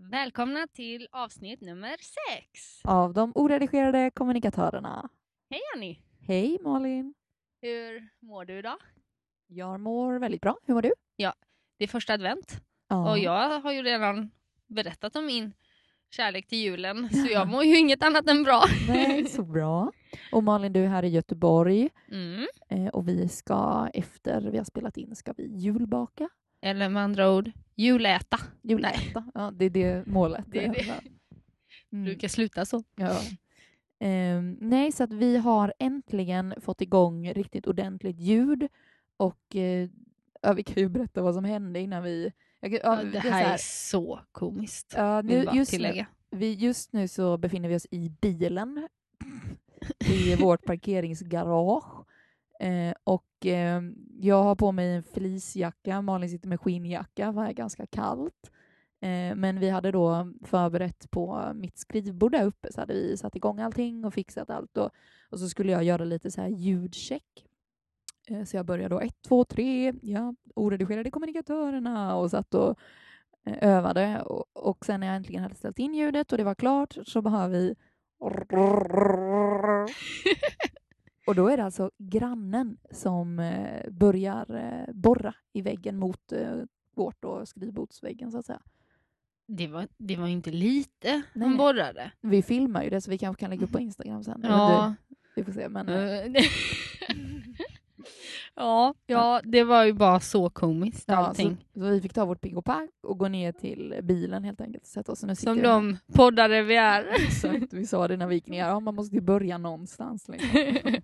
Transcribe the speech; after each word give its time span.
Välkomna 0.00 0.66
till 0.72 1.08
avsnitt 1.12 1.60
nummer 1.60 1.96
sex. 1.98 2.80
Av 2.84 3.14
de 3.14 3.32
oredigerade 3.34 4.10
kommunikatörerna. 4.14 5.08
Hej 5.50 5.60
Annie! 5.76 5.98
Hej 6.26 6.58
Malin! 6.62 7.14
Hur 7.62 8.08
mår 8.20 8.44
du 8.44 8.58
idag? 8.58 8.76
Jag 9.46 9.80
mår 9.80 10.18
väldigt 10.18 10.40
bra. 10.40 10.56
Hur 10.66 10.74
mår 10.74 10.82
du? 10.82 10.92
Det 11.78 11.84
är 11.84 11.88
första 11.88 12.12
advent 12.14 12.60
Ja. 12.88 13.10
och 13.10 13.18
jag 13.18 13.60
har 13.60 13.72
ju 13.72 13.82
redan 13.82 14.30
berättat 14.66 15.16
om 15.16 15.26
min 15.26 15.52
kärlek 16.10 16.46
till 16.48 16.58
julen 16.58 17.08
så 17.10 17.26
jag 17.32 17.48
mår 17.48 17.64
ju 17.64 17.78
inget 17.78 18.02
annat 18.02 18.28
än 18.28 18.42
bra. 18.42 18.62
Nej, 18.88 19.26
så 19.26 19.42
bra. 19.42 19.92
Och 20.32 20.42
Malin, 20.44 20.72
du 20.72 20.84
är 20.84 20.88
här 20.88 21.02
i 21.02 21.08
Göteborg 21.08 21.88
Mm. 22.10 22.46
eh, 22.68 22.86
och 22.86 23.08
vi 23.08 23.28
ska 23.28 23.88
efter 23.94 24.50
vi 24.50 24.56
har 24.58 24.64
spelat 24.64 24.96
in 24.96 25.16
ska 25.16 25.32
vi 25.36 25.56
julbaka. 25.58 26.28
Eller 26.60 26.88
med 26.88 27.02
andra 27.02 27.30
ord, 27.32 27.50
juläta. 27.76 28.38
Juläta. 28.62 29.24
Ja, 29.34 29.50
det 29.56 29.64
är 29.64 29.70
det 29.70 30.06
målet. 30.06 30.44
Det 30.48 30.64
är 30.64 30.72
det. 30.72 31.00
Mm. 31.92 32.04
Brukar 32.04 32.28
sluta 32.28 32.64
så. 32.64 32.84
Ja. 32.96 33.20
Ehm, 34.00 34.56
nej, 34.60 34.92
så 34.92 35.04
att 35.04 35.12
vi 35.12 35.36
har 35.36 35.72
äntligen 35.78 36.54
fått 36.60 36.80
igång 36.80 37.32
riktigt 37.32 37.66
ordentligt 37.66 38.20
ljud 38.20 38.68
och 39.16 39.56
eh, 39.56 39.88
ja, 40.42 40.52
vi 40.52 40.62
kan 40.62 40.82
ju 40.82 40.88
berätta 40.88 41.22
vad 41.22 41.34
som 41.34 41.44
hände 41.44 41.80
innan 41.80 42.02
vi... 42.02 42.32
Kan- 42.60 42.72
ja, 42.72 42.78
Ja, 42.82 43.04
det 43.04 43.18
är 43.18 43.22
så 43.22 43.28
här 43.28 43.54
är 43.54 43.58
så 43.58 44.20
komiskt. 44.32 44.94
Vill 45.22 45.36
nu, 45.52 45.58
just, 45.58 45.72
nu, 45.72 46.04
vi, 46.30 46.54
just 46.54 46.92
nu 46.92 47.08
så 47.08 47.36
befinner 47.38 47.68
vi 47.68 47.76
oss 47.76 47.86
i 47.90 48.12
bilen 48.20 48.88
i 50.06 50.36
vårt 50.36 50.64
parkeringsgarage. 50.64 51.97
Eh, 52.58 52.94
och 53.04 53.46
eh, 53.46 53.82
jag 54.20 54.42
har 54.42 54.54
på 54.54 54.72
mig 54.72 54.94
en 54.94 55.02
fleecejacka, 55.02 56.02
Malin 56.02 56.30
sitter 56.30 56.48
med 56.48 56.60
skinnjacka, 56.60 57.32
för 57.32 57.42
det 57.42 57.48
är 57.48 57.52
ganska 57.52 57.86
kallt. 57.86 58.50
Eh, 59.00 59.34
men 59.36 59.60
vi 59.60 59.70
hade 59.70 59.92
då 59.92 60.32
förberett 60.44 61.10
på 61.10 61.52
mitt 61.54 61.78
skrivbord 61.78 62.32
där 62.32 62.44
uppe 62.44 62.72
så 62.72 62.80
hade 62.80 62.94
vi 62.94 63.16
satt 63.16 63.36
igång 63.36 63.60
allting 63.60 64.04
och 64.04 64.14
fixat 64.14 64.50
allt. 64.50 64.76
Och, 64.76 64.90
och 65.30 65.38
så 65.38 65.48
skulle 65.48 65.72
jag 65.72 65.84
göra 65.84 66.04
lite 66.04 66.30
så 66.30 66.40
här 66.40 66.48
ljudcheck. 66.48 67.46
Eh, 68.28 68.44
så 68.44 68.56
jag 68.56 68.66
började 68.66 68.94
då 68.94 69.00
ett, 69.00 69.22
två, 69.28 69.44
tre, 69.44 69.92
ja, 70.02 70.34
oredigerade 70.54 71.10
kommunikatörerna 71.10 72.16
och 72.16 72.30
satt 72.30 72.54
och 72.54 72.78
eh, 73.46 73.68
övade. 73.68 74.22
Och, 74.22 74.44
och 74.52 74.86
sen 74.86 75.00
när 75.00 75.06
jag 75.06 75.16
äntligen 75.16 75.42
hade 75.42 75.54
ställt 75.54 75.78
in 75.78 75.94
ljudet 75.94 76.32
och 76.32 76.38
det 76.38 76.44
var 76.44 76.54
klart 76.54 76.96
så 77.06 77.22
behöver 77.22 77.58
vi 77.58 77.74
och 81.28 81.34
då 81.34 81.48
är 81.48 81.56
det 81.56 81.64
alltså 81.64 81.90
grannen 81.98 82.76
som 82.90 83.38
eh, 83.38 83.90
börjar 83.90 84.54
eh, 84.54 84.94
borra 84.94 85.34
i 85.52 85.62
väggen 85.62 85.96
mot 85.96 86.32
eh, 86.32 86.56
vårt 86.94 87.22
då, 87.22 87.46
skrivbordsväggen 87.46 88.32
så 88.32 88.38
att 88.38 88.46
säga. 88.46 88.62
Det 89.46 89.66
var, 89.66 89.88
det 89.96 90.16
var 90.16 90.26
inte 90.26 90.50
lite 90.50 91.22
Nej. 91.32 91.48
han 91.48 91.56
borrade. 91.56 92.12
Vi 92.20 92.42
filmar 92.42 92.82
ju 92.82 92.90
det 92.90 93.00
så 93.00 93.10
vi 93.10 93.18
kanske 93.18 93.40
kan 93.40 93.50
lägga 93.50 93.64
upp 93.64 93.72
på 93.72 93.80
Instagram 93.80 94.24
sen. 94.24 94.40
Ja. 94.42 94.88
inte, 94.88 95.02
Vi 95.36 95.44
får 95.44 95.52
se. 95.52 95.68
Men, 95.68 95.86
ja, 98.54 98.94
ja, 99.06 99.40
det 99.44 99.64
var 99.64 99.84
ju 99.84 99.92
bara 99.92 100.20
så 100.20 100.50
komiskt 100.50 101.04
ja, 101.08 101.14
så, 101.14 101.20
allting. 101.20 101.56
så 101.74 101.80
vi 101.80 102.00
fick 102.00 102.12
ta 102.14 102.24
vårt 102.24 102.40
pick 102.40 102.56
och 102.56 102.64
pack 102.64 102.90
och 103.02 103.18
gå 103.18 103.28
ner 103.28 103.52
till 103.52 103.94
bilen 104.02 104.44
helt 104.44 104.60
enkelt. 104.60 104.86
Sätta 104.86 105.12
oss. 105.12 105.22
Nu 105.22 105.34
Som 105.34 105.58
jag 105.58 105.64
här. 105.68 105.74
de 105.74 105.98
poddare 106.12 106.62
vi 106.62 106.76
är. 106.76 107.04
Exakt, 107.26 107.72
vi 107.72 107.86
sa 107.86 108.08
det 108.08 108.16
när 108.16 108.26
vi 108.26 108.34
gick 108.34 108.46
ner. 108.48 108.66
Ja, 108.66 108.80
man 108.80 108.94
måste 108.94 109.14
ju 109.14 109.20
börja 109.20 109.58
någonstans. 109.58 110.28
Liksom. 110.28 110.50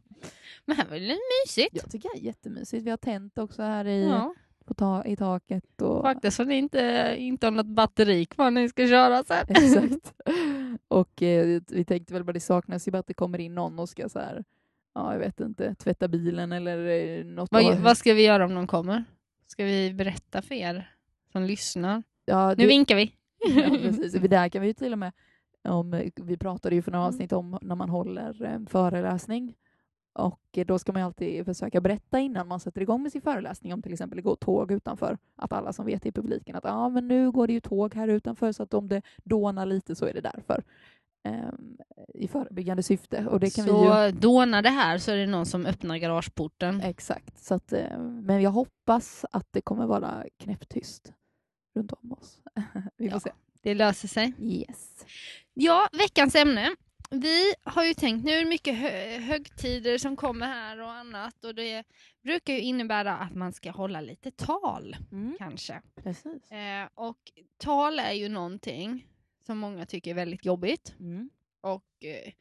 Men 0.64 0.76
här 0.76 0.86
var 0.90 0.96
det 0.96 1.18
mysigt. 1.46 1.76
Jag 1.82 1.90
tycker 1.90 2.08
det 2.14 2.20
är 2.20 2.24
jättemysigt. 2.24 2.86
Vi 2.86 2.90
har 2.90 2.96
tänt 2.96 3.38
också 3.38 3.62
här 3.62 3.84
i, 3.84 4.04
Ja. 4.08 4.34
på 4.64 4.74
ta, 4.74 5.04
i 5.04 5.16
taket. 5.16 5.82
Och, 5.82 6.02
Faktiskt 6.02 6.36
så 6.36 6.44
ni 6.44 6.54
inte, 6.56 7.14
inte 7.18 7.46
har 7.46 7.50
något 7.50 7.66
batteri 7.66 8.24
kvar 8.24 8.50
när 8.50 8.62
ni 8.62 8.68
ska 8.68 8.86
köra 8.88 9.24
sen. 9.24 9.46
Exakt. 9.48 10.14
Och 10.88 11.22
eh, 11.22 11.60
vi 11.68 11.84
tänkte 11.84 12.14
väl 12.14 12.24
bara 12.24 12.32
det 12.32 12.40
saknas 12.40 12.88
ju 12.88 12.92
bara 12.92 12.98
att 12.98 13.06
det 13.06 13.14
kommer 13.14 13.40
in 13.40 13.54
någon 13.54 13.78
och 13.78 13.88
ska 13.88 14.08
så 14.08 14.18
här, 14.18 14.44
ja 14.94 15.12
jag 15.12 15.18
vet 15.18 15.40
inte, 15.40 15.74
tvätta 15.74 16.08
bilen 16.08 16.52
eller 16.52 16.86
eh, 16.86 17.24
något. 17.24 17.48
Vad, 17.52 17.78
vad 17.78 17.98
ska 17.98 18.14
vi 18.14 18.24
göra 18.26 18.44
om 18.44 18.54
någon 18.54 18.66
kommer? 18.66 19.04
Ska 19.46 19.64
vi 19.64 19.94
berätta 19.94 20.42
för 20.42 20.54
er 20.54 20.90
som 21.32 21.42
lyssnar? 21.42 22.02
ja, 22.24 22.48
Nu 22.48 22.54
det, 22.54 22.66
vinkar 22.66 22.96
vi. 22.96 23.12
ja, 23.56 23.70
precis. 23.82 24.20
För 24.20 24.28
där 24.28 24.48
kan 24.48 24.62
vi 24.62 24.68
ju 24.68 24.74
till 24.74 24.92
och 24.92 24.98
med, 24.98 25.12
om, 25.68 25.94
eh, 25.94 26.10
vi 26.16 26.36
pratade 26.36 26.74
ju 26.74 26.82
för 26.82 26.90
Mm. 26.90 26.98
några 26.98 27.08
avsnitt 27.08 27.32
om 27.32 27.58
när 27.62 27.74
man 27.74 27.88
håller 27.88 28.42
en 28.42 28.66
föreläsning. 28.66 29.54
Och 30.12 30.40
eh, 30.58 30.66
då 30.66 30.78
ska 30.78 30.92
man 30.92 31.02
ju 31.02 31.06
alltid 31.06 31.44
försöka 31.44 31.80
berätta 31.80 32.20
innan 32.20 32.48
man 32.48 32.60
sätter 32.60 32.80
igång 32.80 33.02
med 33.02 33.12
sin 33.12 33.22
föreläsning 33.22 33.72
om 33.74 33.82
till 33.82 33.92
exempel 33.92 34.16
det 34.16 34.22
går 34.22 34.36
tåg 34.36 34.72
utanför. 34.72 35.18
Att 35.36 35.52
alla 35.52 35.72
som 35.72 35.86
vet 35.86 36.06
i 36.06 36.12
publiken 36.12 36.56
att 36.56 36.64
ja, 36.64 36.88
men 36.88 37.08
nu 37.08 37.30
går 37.30 37.46
det 37.46 37.52
ju 37.52 37.60
tåg 37.60 37.94
här 37.94 38.08
utanför 38.08 38.52
så 38.52 38.62
att 38.62 38.74
om 38.74 38.88
det 38.88 39.02
dånar 39.24 39.66
lite 39.66 39.94
så 39.94 40.06
är 40.06 40.14
det 40.14 40.20
därför. 40.20 40.64
Ehm, 41.24 41.76
I 42.14 42.28
förebyggande 42.28 42.82
syfte. 42.82 43.26
Och 43.26 43.40
det 43.40 43.50
kan 43.56 43.64
vi 43.64 43.70
ju... 43.70 43.76
så 43.76 44.10
dånar 44.10 44.62
det 44.62 44.70
här 44.70 44.98
så 44.98 45.10
är 45.12 45.16
det 45.16 45.26
någon 45.26 45.46
som 45.46 45.66
öppnar 45.66 45.96
garageporten. 45.96 46.80
Exakt. 46.80 47.38
Så 47.38 47.54
att, 47.54 47.72
eh, 47.72 47.98
men 47.98 48.42
jag 48.42 48.50
hoppas 48.50 49.24
att 49.30 49.48
det 49.50 49.60
kommer 49.60 49.86
vara 49.86 50.24
knäpptyst 50.38 51.12
runt 51.76 51.92
om 51.92 52.12
oss. 52.12 52.40
Vi 52.96 53.10
får 53.10 53.16
Ja. 53.16 53.20
se. 53.20 53.30
Det 53.62 53.74
löser 53.74 54.08
sig. 54.08 54.32
Yes. 54.38 55.06
Ja, 55.54 55.88
veckans 55.92 56.34
ämne. 56.34 56.74
Vi 57.10 57.54
har 57.64 57.84
ju 57.84 57.94
tänkt, 57.94 58.24
nu 58.24 58.32
är 58.32 58.38
det 58.38 58.48
mycket 58.48 58.78
hö- 58.78 59.18
högtider 59.18 59.98
som 59.98 60.16
kommer 60.16 60.46
här 60.46 60.80
och 60.80 60.90
annat 60.92 61.44
och 61.44 61.54
det 61.54 61.84
brukar 62.22 62.52
ju 62.52 62.60
innebära 62.60 63.16
att 63.16 63.34
man 63.34 63.52
ska 63.52 63.70
hålla 63.70 64.00
lite 64.00 64.30
tal 64.30 64.96
kanske. 65.38 65.82
Precis. 66.02 66.50
Eh, 66.52 66.88
och 66.94 67.18
tal 67.58 67.98
är 67.98 68.12
ju 68.12 68.28
någonting 68.28 69.06
som 69.46 69.58
många 69.58 69.86
tycker 69.86 70.10
är 70.10 70.14
väldigt 70.14 70.44
jobbigt 70.44 70.94
Mm. 71.00 71.30
och 71.60 71.84
eh, 72.04 72.32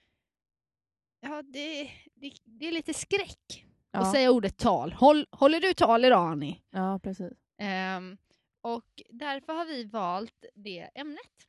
ja, 1.19 1.41
det, 1.41 1.84
det, 2.14 2.31
det 2.44 2.68
är 2.68 2.72
lite 2.72 2.94
skräck 2.94 3.66
Ja. 3.91 4.00
att 4.00 4.12
säga 4.12 4.31
ordet 4.31 4.58
tal. 4.58 4.94
Håll, 4.94 5.25
håller 5.31 5.59
du 5.59 5.74
tal 5.74 6.06
idag 6.06 6.31
Annie? 6.31 6.62
ja, 6.69 7.00
precis. 7.03 7.34
Ehm, 7.58 8.18
och 8.62 8.86
därför 9.09 9.53
har 9.53 9.66
vi 9.66 9.84
valt 9.84 10.46
det 10.56 10.90
ämnet. 10.96 11.47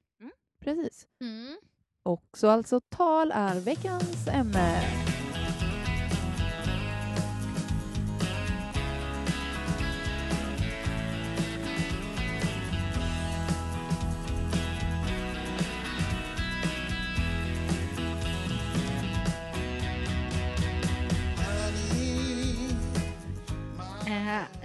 precis. 0.61 1.07
Mm. 1.21 1.57
Och 2.03 2.25
så 2.39 2.49
alltså 2.49 2.81
tal 2.81 3.33
är 3.33 3.61
veckans 3.61 4.29
ämne. 4.29 4.81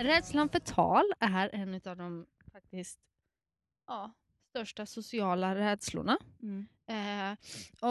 Rädslan 0.03 0.49
för 0.49 0.59
tal 0.59 1.03
är 1.19 1.55
en 1.55 1.73
av 1.85 1.97
de 1.97 2.25
faktiskt 2.51 2.99
ja, 3.87 4.13
största 4.49 4.85
sociala 4.85 5.55
rädslorna. 5.55 6.17
Mm. 6.41 6.67
Eh, 6.87 7.37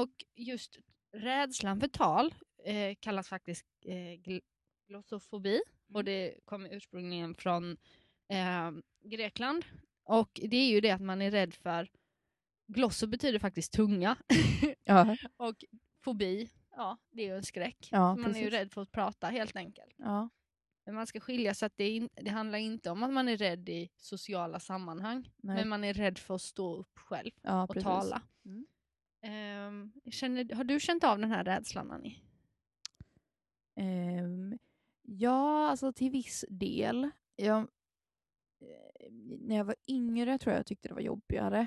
och 0.01 0.11
just 0.35 0.79
rädslan 1.13 1.81
för 1.81 1.89
tal 1.89 2.35
eh, 2.65 2.97
kallas 3.01 3.29
faktiskt 3.29 3.67
eh, 3.85 3.93
gl- 3.95 4.43
glossofobi 4.89 5.61
och 5.95 6.05
det 6.05 6.35
kommer 6.45 6.75
ursprungligen 6.77 7.35
från 7.35 7.77
eh, 8.29 8.71
Grekland. 9.05 9.65
Och 10.05 10.41
det 10.43 10.57
är 10.57 10.69
ju 10.71 10.81
det 10.81 10.91
att 10.91 11.01
man 11.03 11.23
är 11.23 11.31
rädd 11.31 11.55
för 11.55 11.89
Glosso 12.67 13.07
betyder 13.07 13.39
faktiskt 13.39 13.73
tunga 13.73 14.17
Ja, 14.85 15.17
och 15.37 15.65
fobi, 16.05 16.51
ja 16.71 16.99
det 17.11 17.23
är 17.23 17.27
ju 17.27 17.37
en 17.37 17.43
skräck. 17.43 17.89
Ja, 17.91 18.17
man 18.17 18.25
är 18.25 18.29
ju 18.29 18.35
precis. 18.35 18.53
rädd 18.53 18.73
för 18.73 18.83
att 18.83 18.93
prata 18.93 19.27
helt 19.27 19.57
enkelt. 19.57 19.95
ja, 19.97 20.29
Men 20.89 20.95
man 20.95 21.07
ska 21.07 21.21
skilja 21.21 21.55
så 21.55 21.67
att 21.67 21.77
det, 21.77 21.91
in, 21.91 22.09
det 22.15 22.31
handlar 22.31 22.59
inte 22.59 22.91
om 22.91 23.03
att 23.03 23.11
man 23.11 23.29
är 23.29 23.37
rädd 23.37 23.69
i 23.69 23.91
sociala 23.97 24.61
sammanhang. 24.61 25.31
nej. 25.37 25.57
Men 25.57 25.69
man 25.69 25.85
är 25.85 25.95
rädd 25.95 26.19
för 26.19 26.35
att 26.35 26.43
stå 26.43 26.77
upp 26.77 26.99
själv 26.99 27.31
ja, 27.43 27.63
och 27.63 27.71
precis. 27.71 27.85
tala. 27.85 28.23
Mm. 28.45 28.67
Ehm, 29.23 29.93
känner, 30.11 30.55
har 30.55 30.65
du 30.65 30.81
känt 30.81 31.05
av 31.05 31.19
den 31.19 31.31
här 31.31 31.45
rädslan 31.45 31.91
Annie? 31.91 32.23
Ehm, 33.77 34.59
ja, 35.03 35.69
alltså 35.69 35.93
till 35.93 36.11
viss 36.11 36.45
del. 36.49 37.11
Jag, 37.37 37.59
eh, 38.61 39.13
när 39.41 39.57
jag 39.57 39.65
var 39.65 39.77
yngre 39.89 40.39
tror 40.39 40.53
jag 40.53 40.59
jag 40.59 40.67
tyckte 40.67 40.89
det 40.89 40.95
var 40.95 41.01
jobbigare. 41.01 41.67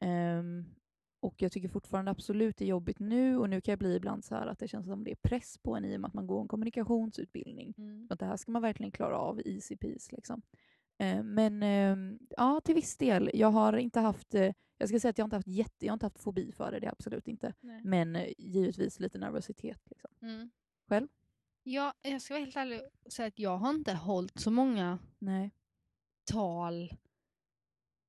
Ehm, 0.00 0.74
och 1.20 1.42
jag 1.42 1.52
tycker 1.52 1.68
fortfarande 1.68 2.10
absolut 2.10 2.56
det 2.56 2.64
är 2.64 2.68
jobbigt 2.68 2.98
nu 2.98 3.36
och 3.38 3.50
nu 3.50 3.60
kan 3.60 3.72
jag 3.72 3.78
bli 3.78 3.96
ibland 3.96 4.24
så 4.24 4.34
här 4.34 4.46
att 4.46 4.58
det 4.58 4.68
känns 4.68 4.86
som 4.86 5.04
det 5.04 5.10
är 5.10 5.28
press 5.28 5.58
på 5.58 5.76
en 5.76 5.84
i 5.84 5.96
och 5.96 6.00
med 6.00 6.08
att 6.08 6.14
man 6.14 6.26
går 6.26 6.40
en 6.40 6.48
kommunikationsutbildning. 6.48 7.74
Att 8.10 8.18
det 8.18 8.26
här 8.26 8.36
ska 8.36 8.52
man 8.52 8.62
verkligen 8.62 8.92
klara 8.92 9.18
av 9.18 9.40
easy 9.44 9.76
peasy 9.76 10.16
liksom. 10.16 10.42
Ehm, 10.98 11.34
men 11.34 11.62
ehm, 11.62 12.18
ja, 12.36 12.60
till 12.64 12.74
viss 12.74 12.96
del. 12.96 13.30
Jag 13.34 13.50
har 13.50 13.76
inte 13.76 14.00
haft, 14.00 14.34
eh, 14.34 14.52
jag 14.78 14.88
ska 14.88 15.00
säga 15.00 15.10
att 15.10 15.18
jag 15.18 15.22
har 15.22 15.26
inte 15.26 15.36
haft 15.36 15.48
jätte, 15.48 15.86
jag 15.86 15.92
har 15.92 15.94
inte 15.94 16.06
haft 16.06 16.20
fobi 16.20 16.52
för 16.52 16.72
det, 16.72 16.80
det 16.80 16.90
absolut 16.90 17.28
inte. 17.28 17.54
Nej. 17.60 17.80
Men 17.84 18.16
eh, 18.16 18.32
givetvis 18.38 19.00
lite 19.00 19.18
nervositet. 19.18 19.80
Liksom. 19.90 20.10
Mm. 20.22 20.50
Själv? 20.88 21.08
Ja, 21.62 21.94
jag 22.02 22.22
ska 22.22 22.34
vara 22.34 22.44
helt 22.44 22.56
ärlig 22.56 22.80
och 23.04 23.12
säga 23.12 23.28
att 23.28 23.38
jag 23.38 23.56
har 23.56 23.70
inte 23.70 23.92
hållit 23.92 24.40
så 24.40 24.50
många 24.50 24.98
Nej. 25.18 25.50
tal 26.24 26.92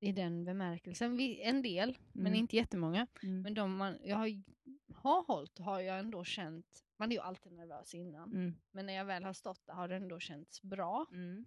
i 0.03 0.11
den 0.11 0.45
bemärkelsen. 0.45 1.17
Vi, 1.17 1.41
en 1.41 1.61
del, 1.61 1.97
men 2.11 2.27
Mm. 2.27 2.39
inte 2.39 2.55
jättemånga. 2.55 3.07
Mm. 3.23 3.41
Men 3.41 3.53
de 3.53 3.77
man, 3.77 3.97
jag 4.03 4.15
har, 4.17 4.29
har 4.95 5.23
hållit 5.27 5.59
har 5.59 5.79
jag 5.79 5.99
ändå 5.99 6.23
känt, 6.23 6.65
man 6.97 7.11
är 7.11 7.15
ju 7.15 7.21
alltid 7.21 7.51
nervös 7.53 7.93
innan, 7.95 8.31
Mm. 8.33 8.55
men 8.71 8.85
när 8.85 8.93
jag 8.93 9.05
väl 9.05 9.23
har 9.23 9.33
stått 9.33 9.65
där 9.65 9.73
har 9.73 9.87
det 9.87 9.95
ändå 9.95 10.19
känts 10.19 10.61
bra. 10.61 11.05
Mm. 11.11 11.45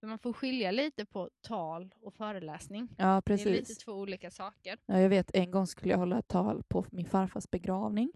För 0.00 0.06
man 0.06 0.18
får 0.18 0.32
skilja 0.32 0.70
lite 0.70 1.06
på 1.06 1.30
tal 1.40 1.94
och 2.00 2.14
föreläsning. 2.14 2.88
Ja, 2.98 3.04
Det 3.06 3.10
är 3.16 3.20
precis. 3.20 3.46
lite 3.68 3.74
två 3.74 3.92
olika 3.92 4.30
saker. 4.30 4.78
Ja, 4.86 5.00
jag 5.00 5.08
vet, 5.08 5.30
en 5.34 5.50
gång 5.50 5.66
skulle 5.66 5.90
jag 5.90 5.98
hålla 5.98 6.18
ett 6.18 6.28
tal 6.28 6.62
på 6.68 6.84
min 6.90 7.06
farfars 7.06 7.50
begravning. 7.50 8.12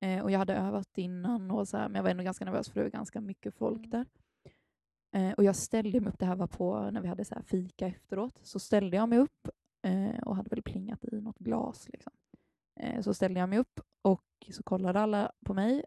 Eh, 0.00 0.22
och 0.22 0.30
jag 0.30 0.38
hade 0.38 0.54
övat 0.54 0.98
innan, 0.98 1.50
och 1.50 1.68
så 1.68 1.76
här, 1.76 1.88
men 1.88 1.94
jag 1.94 2.02
var 2.02 2.10
ändå 2.10 2.22
ganska 2.24 2.44
nervös 2.44 2.68
för 2.68 2.74
det 2.80 2.84
var 2.84 2.90
ganska 2.90 3.20
mycket 3.20 3.54
folk 3.54 3.78
Mm. 3.78 3.90
där. 3.90 4.06
Eh, 5.12 5.32
och 5.32 5.44
jag 5.44 5.56
ställde 5.56 6.00
mig 6.00 6.08
upp, 6.08 6.18
det 6.18 6.26
här 6.26 6.36
var 6.36 6.46
på 6.46 6.90
när 6.90 7.00
vi 7.00 7.08
hade 7.08 7.24
så 7.24 7.34
här 7.34 7.42
fika 7.42 7.86
efteråt, 7.86 8.40
så 8.42 8.58
ställde 8.58 8.96
jag 8.96 9.08
mig 9.08 9.18
upp 9.18 9.48
eh, 9.82 10.18
och 10.22 10.36
hade 10.36 10.50
väl 10.50 10.62
plingat 10.62 11.04
i 11.04 11.20
något 11.20 11.38
glas. 11.38 11.88
Liksom. 11.88 12.12
Eh, 12.80 13.00
så 13.00 13.14
ställde 13.14 13.40
jag 13.40 13.48
mig 13.48 13.58
upp 13.58 13.80
och 14.02 14.24
så 14.50 14.62
kollade 14.62 15.00
alla 15.00 15.32
på 15.44 15.54
mig 15.54 15.84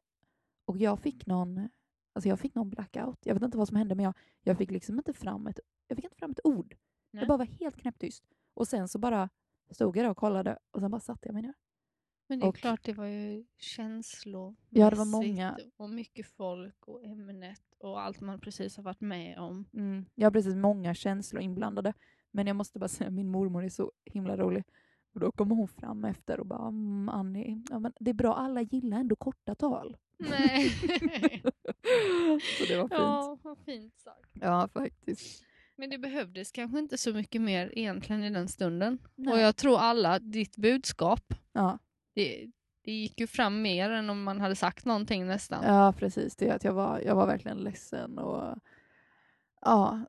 och 0.66 0.78
jag 0.78 1.00
fick 1.00 1.26
någon, 1.26 1.70
alltså 2.14 2.30
jag 2.30 2.40
fick 2.40 2.56
någon 2.56 2.70
blackout. 2.70 3.26
Jag 3.26 3.34
vet 3.34 3.44
inte 3.44 3.58
vad 3.58 3.68
som 3.68 3.78
hände 3.78 3.96
men 3.96 4.06
jag, 4.06 4.14
jag 4.44 4.58
fick 4.58 4.72
liksom 4.72 4.98
inte 4.98 5.14
fram 5.14 5.48
ett, 5.48 5.60
jag 5.88 5.96
fick 5.96 6.06
inte 6.06 6.18
fram 6.18 6.32
ett 6.32 6.40
ord. 6.44 6.76
Nej. 7.12 7.22
Jag 7.22 7.28
bara 7.28 7.38
var 7.38 7.46
helt 7.46 7.78
knäpptyst. 7.78 8.24
Och 8.54 8.68
sen 8.68 8.88
så 8.88 9.00
bara 9.00 9.30
stod 9.72 9.98
jag 9.98 10.06
där 10.06 10.10
och 10.10 10.18
kollade 10.18 10.58
och 10.72 10.80
sen 10.80 10.92
bara 10.92 11.02
satte 11.02 11.28
jag 11.28 11.34
mig 11.34 11.44
ner. 11.44 11.54
Men 12.28 12.40
det 12.40 12.46
är 12.46 12.50
Och- 12.50 12.56
klart, 12.56 12.84
det 12.84 12.94
var 12.94 13.06
ju 13.06 13.46
känslomässigt 13.58 14.68
Ja, 14.70 14.90
det 14.90 14.96
var 14.96 15.06
många- 15.06 15.58
och 15.78 15.90
mycket 15.90 16.28
folk 16.28 16.88
och 16.88 17.04
ämnet 17.06 17.62
och 17.80 18.02
allt 18.02 18.22
man 18.22 18.40
precis 18.40 18.78
har 18.78 18.84
varit 18.84 19.02
med 19.02 19.38
om. 19.40 19.66
Mm. 19.74 20.06
Jag 20.16 20.26
har 20.26 20.32
precis 20.32 20.56
många 20.56 20.94
känslor 20.96 21.42
inblandade. 21.42 21.94
Men 22.32 22.48
jag 22.48 22.56
måste 22.56 22.80
bara 22.80 22.88
säga, 23.08 23.10
min 23.10 23.32
mormor 23.32 23.64
är 23.66 23.70
så 23.70 23.92
himla 24.06 24.38
rolig. 24.38 24.64
Och 25.14 25.20
då 25.20 25.32
kommer 25.32 25.56
hon 25.56 25.68
fram 25.68 26.06
efter 26.06 26.40
och 26.40 26.46
bara, 26.46 26.68
mm, 26.68 27.10
Annie, 27.10 27.64
ja, 27.70 27.80
men 27.80 27.94
det 28.00 28.10
är 28.10 28.14
bra, 28.14 28.36
alla 28.36 28.62
gillar 28.62 29.00
ändå 29.00 29.16
korta 29.16 29.56
tal. 29.56 29.98
Nej. 30.18 30.70
så 32.58 32.66
det 32.68 32.78
var 32.78 32.88
fint. 32.88 32.92
Ja, 32.92 32.98
ja, 32.98 33.38
vad 33.44 33.58
fint 33.58 33.94
sagt. 34.00 34.74
faktiskt. 34.74 35.44
Men 35.76 35.90
det 35.90 35.98
behövdes 35.98 36.52
kanske 36.52 36.80
inte 36.80 36.98
så 36.98 37.14
mycket 37.14 37.42
mer 37.42 37.72
egentligen 37.76 38.24
i 38.24 38.30
den 38.30 38.48
stunden. 38.48 38.98
Nej. 39.16 39.34
Och 39.34 39.40
jag 39.40 39.56
tror 39.56 39.78
alla, 39.78 40.20
ditt 40.20 40.58
budskap, 40.58 41.34
Ja, 41.54 41.80
det, 42.16 42.48
det 42.84 42.92
gick 42.92 43.20
ju 43.20 43.28
fram 43.28 43.62
mer 43.62 43.90
än 43.90 44.10
om 44.10 44.24
man 44.24 44.42
hade 44.42 44.56
sagt 44.56 44.86
någonting 44.86 45.26
nästan. 45.28 45.64
ja, 45.76 45.94
precis. 45.98 46.36
Det 46.36 46.50
att 46.52 46.64
jag 46.64 46.74
var, 46.74 47.00
jag 47.00 47.16
var 47.16 47.26
verkligen 47.28 47.58
ledsen 47.58 48.18
och 48.20 48.56
ja, 49.62 50.00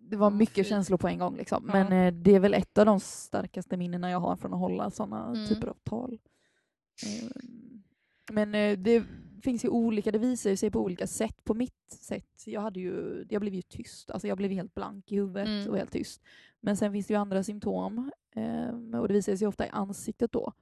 det 0.00 0.16
var 0.16 0.26
Ja, 0.26 0.30
mycket 0.30 0.54
fint. 0.54 0.66
känslor 0.66 0.98
på 0.98 1.08
en 1.08 1.18
gång. 1.18 1.36
Liksom. 1.36 1.64
Ja. 1.66 1.72
Men 1.72 1.92
eh, 2.06 2.12
det 2.20 2.34
är 2.34 2.40
väl 2.40 2.54
ett 2.54 2.78
av 2.78 2.86
de 2.86 3.00
starkaste 3.00 3.76
minnena 3.76 4.10
jag 4.10 4.20
har 4.20 4.36
från 4.36 4.52
att 4.54 4.58
hålla 4.60 4.90
sådana 4.90 5.28
Mm. 5.30 5.46
typer 5.48 5.66
av 5.68 5.76
tal. 5.84 6.18
Ehm, 7.06 7.82
Men 8.32 8.54
eh, 8.54 8.78
det 8.78 9.04
finns 9.42 9.64
ju 9.64 9.68
olika, 9.68 10.10
det 10.12 10.18
visar 10.18 10.56
sig 10.56 10.70
på 10.70 10.80
olika 10.80 11.06
sätt. 11.06 11.44
På 11.44 11.54
mitt 11.54 11.90
sätt, 12.00 12.42
jag, 12.46 12.60
hade 12.60 12.80
ju, 12.80 13.26
jag 13.30 13.40
blev 13.40 13.54
ju 13.54 13.62
tyst, 13.62 14.10
alltså 14.10 14.28
jag 14.28 14.36
blev 14.38 14.50
helt 14.50 14.74
blank 14.74 15.12
i 15.12 15.16
huvudet 15.16 15.46
Mm. 15.48 15.70
och 15.70 15.76
helt 15.76 15.92
tyst. 15.92 16.22
Men 16.60 16.76
sen 16.76 16.92
finns 16.92 17.06
det 17.06 17.14
ju 17.14 17.18
andra 17.20 17.42
symptom 17.42 18.10
ehm, 18.36 18.94
och 18.94 19.08
det 19.08 19.14
visar 19.14 19.36
sig 19.36 19.48
ofta 19.48 19.66
i 19.66 19.68
ansiktet 19.68 20.32
då. 20.32 20.52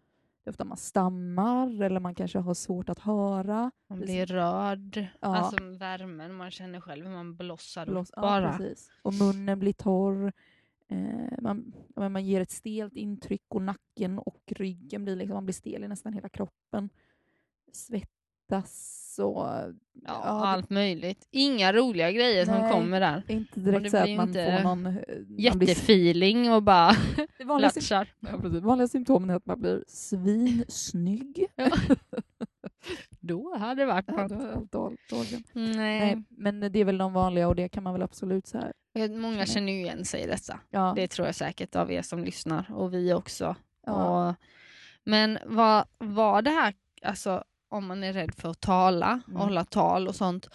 Det 0.44 0.48
är 0.48 0.52
ofta 0.52 0.64
man 0.64 0.76
stammar 0.76 1.82
eller 1.82 2.00
man 2.00 2.14
kanske 2.14 2.38
har 2.38 2.54
svårt 2.54 2.88
att 2.88 2.98
höra. 2.98 3.70
Man 3.88 4.00
blir 4.00 4.26
rörd, 4.26 4.96
Ja. 5.20 5.36
alltså 5.36 5.64
värmen, 5.64 6.34
man 6.34 6.50
känner 6.50 6.80
själv 6.80 7.06
hur 7.06 7.12
man 7.12 7.36
blossar 7.36 7.86
Blås- 7.86 8.10
upp 8.10 8.22
bara. 8.22 8.56
precis. 8.58 8.90
Och 9.02 9.14
munnen 9.14 9.58
blir 9.58 9.72
torr. 9.72 10.32
Eh, 10.88 11.38
man, 11.42 11.72
ja, 11.96 12.08
man 12.08 12.24
ger 12.24 12.40
ett 12.40 12.50
stelt 12.50 12.96
intryck 12.96 13.42
och 13.48 13.62
nacken 13.62 14.18
och 14.18 14.42
ryggen 14.56 15.04
blir 15.04 15.16
liksom, 15.16 15.34
man 15.34 15.44
blir 15.46 15.54
stel 15.54 15.84
i 15.84 15.88
nästan 15.88 16.12
hela 16.12 16.28
kroppen. 16.28 16.90
Svettas 18.60 19.18
och 19.22 19.46
Ja, 20.04 20.12
allt 20.46 20.70
möjligt. 20.70 21.28
Inga 21.30 21.72
roliga 21.72 22.10
grejer 22.12 22.44
som 22.44 22.54
Nej. 22.54 22.72
kommer 22.72 23.00
där. 23.00 23.22
inte 23.28 23.60
direkt 23.60 23.90
så 23.90 23.96
att 23.96 24.10
man 24.16 24.32
får 24.32 24.62
någon... 24.62 24.86
eh, 24.86 24.94
Jättefeeling 25.28 26.52
och 26.52 26.62
bara 26.62 26.92
Det 27.38 27.44
vanliga, 27.44 27.70
latchar. 27.74 28.08
ja, 28.20 28.36
vanliga 28.60 28.88
symptomen 28.88 29.30
är 29.30 29.34
att 29.34 29.46
man 29.46 29.60
blir 29.60 29.84
svinsnygg. 29.88 31.46
Då 33.20 33.56
hade 33.56 33.82
det 33.82 33.86
varit 33.86 34.04
Ja, 34.08 34.28
då. 34.70 34.92
Nej. 35.52 35.74
Nej, 35.76 36.22
men 36.28 36.60
det 36.60 36.78
är 36.78 36.84
väl 36.84 36.98
de 36.98 37.12
vanliga 37.12 37.48
och 37.48 37.56
det 37.56 37.68
kan 37.68 37.82
man 37.82 37.92
väl 37.92 38.02
absolut 38.02 38.46
så 38.46 38.58
här. 38.58 38.72
Många 39.08 39.46
känner 39.46 39.72
ju 39.72 39.78
igen 39.80 40.04
sig 40.04 40.22
i 40.22 40.26
detta. 40.26 40.60
Ja, 40.70 40.92
Det 40.96 41.08
tror 41.08 41.26
jag 41.28 41.34
säkert 41.34 41.76
av 41.76 41.92
er 41.92 42.02
som 42.02 42.24
lyssnar 42.24 42.66
och 42.74 42.94
vi 42.94 43.12
också. 43.12 43.56
ja, 43.86 44.28
Och, 44.28 44.34
men 45.04 45.38
vad 45.46 45.84
var 45.98 46.42
det 46.42 46.50
här, 46.50 46.74
alltså 47.02 47.44
om 47.72 47.86
man 47.86 48.04
är 48.04 48.12
rädd 48.12 48.34
för 48.34 48.50
att 48.50 48.60
tala 48.60 49.20
och 49.24 49.28
Mm. 49.28 49.40
hålla 49.42 49.64
tal 49.64 50.08
och 50.08 50.14
sånt, 50.16 50.48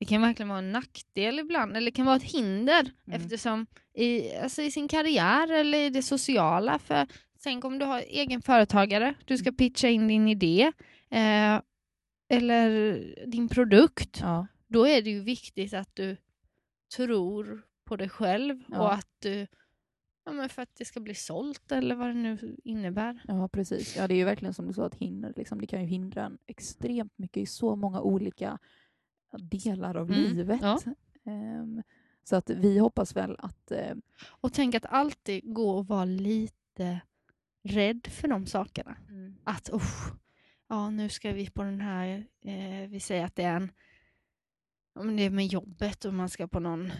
det 0.00 0.04
kan 0.06 0.20
verkligen 0.22 0.48
vara 0.48 0.58
en 0.58 0.72
nackdel 0.72 1.38
ibland, 1.38 1.76
eller 1.76 1.90
det 1.90 1.96
kan 1.96 2.06
vara 2.06 2.16
ett 2.16 2.22
hinder 2.22 2.90
Mm. 3.06 3.20
eftersom 3.22 3.66
i, 3.94 4.36
alltså 4.36 4.62
i 4.62 4.70
sin 4.70 4.88
karriär 4.88 5.52
eller 5.52 5.78
i 5.78 5.90
det 5.90 6.02
sociala, 6.02 6.78
för 6.78 7.06
tänk 7.42 7.64
om 7.64 7.78
du 7.78 7.84
har 7.86 8.00
egen 8.00 8.42
företagare, 8.42 9.14
du 9.24 9.38
ska 9.38 9.52
pitcha 9.52 9.88
in 9.88 10.08
din 10.08 10.28
idé 10.28 10.72
eh, 11.10 11.60
eller 12.28 12.80
din 13.26 13.48
produkt, 13.48 14.18
ja, 14.20 14.46
då 14.68 14.86
är 14.88 15.02
det 15.02 15.10
ju 15.10 15.20
viktigt 15.20 15.74
att 15.74 15.90
du 15.96 16.16
tror 16.96 17.62
på 17.84 17.96
dig 17.96 18.08
själv 18.08 18.62
Ja. 18.68 18.78
och 18.80 18.94
att 18.94 19.08
du, 19.18 19.46
ja 20.26 20.32
men 20.32 20.48
för 20.48 20.62
att 20.62 20.74
det 20.76 20.84
ska 20.84 21.00
bli 21.00 21.14
sålt 21.14 21.72
eller 21.72 21.94
vad 21.94 22.08
det 22.08 22.14
nu 22.14 22.56
innebär. 22.64 23.22
ja, 23.28 23.48
precis. 23.48 23.96
Ja, 23.96 24.08
det 24.08 24.14
är 24.14 24.18
ju 24.18 24.24
verkligen 24.24 24.54
som 24.54 24.66
du 24.66 24.72
sa, 24.72 24.86
att 24.86 24.94
hinder, 24.94 25.32
liksom, 25.36 25.60
det 25.60 25.66
kan 25.66 25.80
ju 25.80 25.86
hindra 25.86 26.24
en 26.24 26.38
extremt 26.46 27.18
mycket 27.18 27.36
i 27.42 27.46
så 27.46 27.76
många 27.76 28.00
olika 28.00 28.58
delar 29.38 29.94
av 29.94 30.10
Mm, 30.10 30.22
livet. 30.24 30.60
ja. 30.62 30.78
Ehm, 31.24 31.82
så 32.24 32.36
att 32.36 32.50
vi 32.50 32.78
hoppas 32.78 33.16
väl 33.16 33.36
att... 33.38 33.70
eh, 33.70 33.94
Och 34.26 34.52
tänk 34.52 34.74
att 34.74 34.86
alltid 34.86 35.54
gå 35.54 35.70
och 35.70 35.86
vara 35.86 36.04
lite 36.04 37.00
rädd 37.62 38.06
för 38.10 38.28
de 38.28 38.46
sakerna. 38.46 38.96
Att 39.44 39.70
usch, 39.72 40.12
ja 40.68 40.90
nu 40.90 41.08
ska 41.08 41.32
vi 41.32 41.50
på 41.50 41.62
den 41.62 41.80
här, 41.80 42.26
eh, 42.44 42.88
vi 42.88 43.00
säger 43.00 43.24
att 43.24 43.36
det 43.36 43.42
är 43.42 43.56
en, 43.56 43.72
men 44.94 45.16
det 45.16 45.22
är 45.22 45.30
med 45.30 45.46
jobbet 45.46 46.04
och 46.04 46.14
man 46.14 46.28
ska 46.28 46.48
på 46.48 46.60
någon 46.60 46.92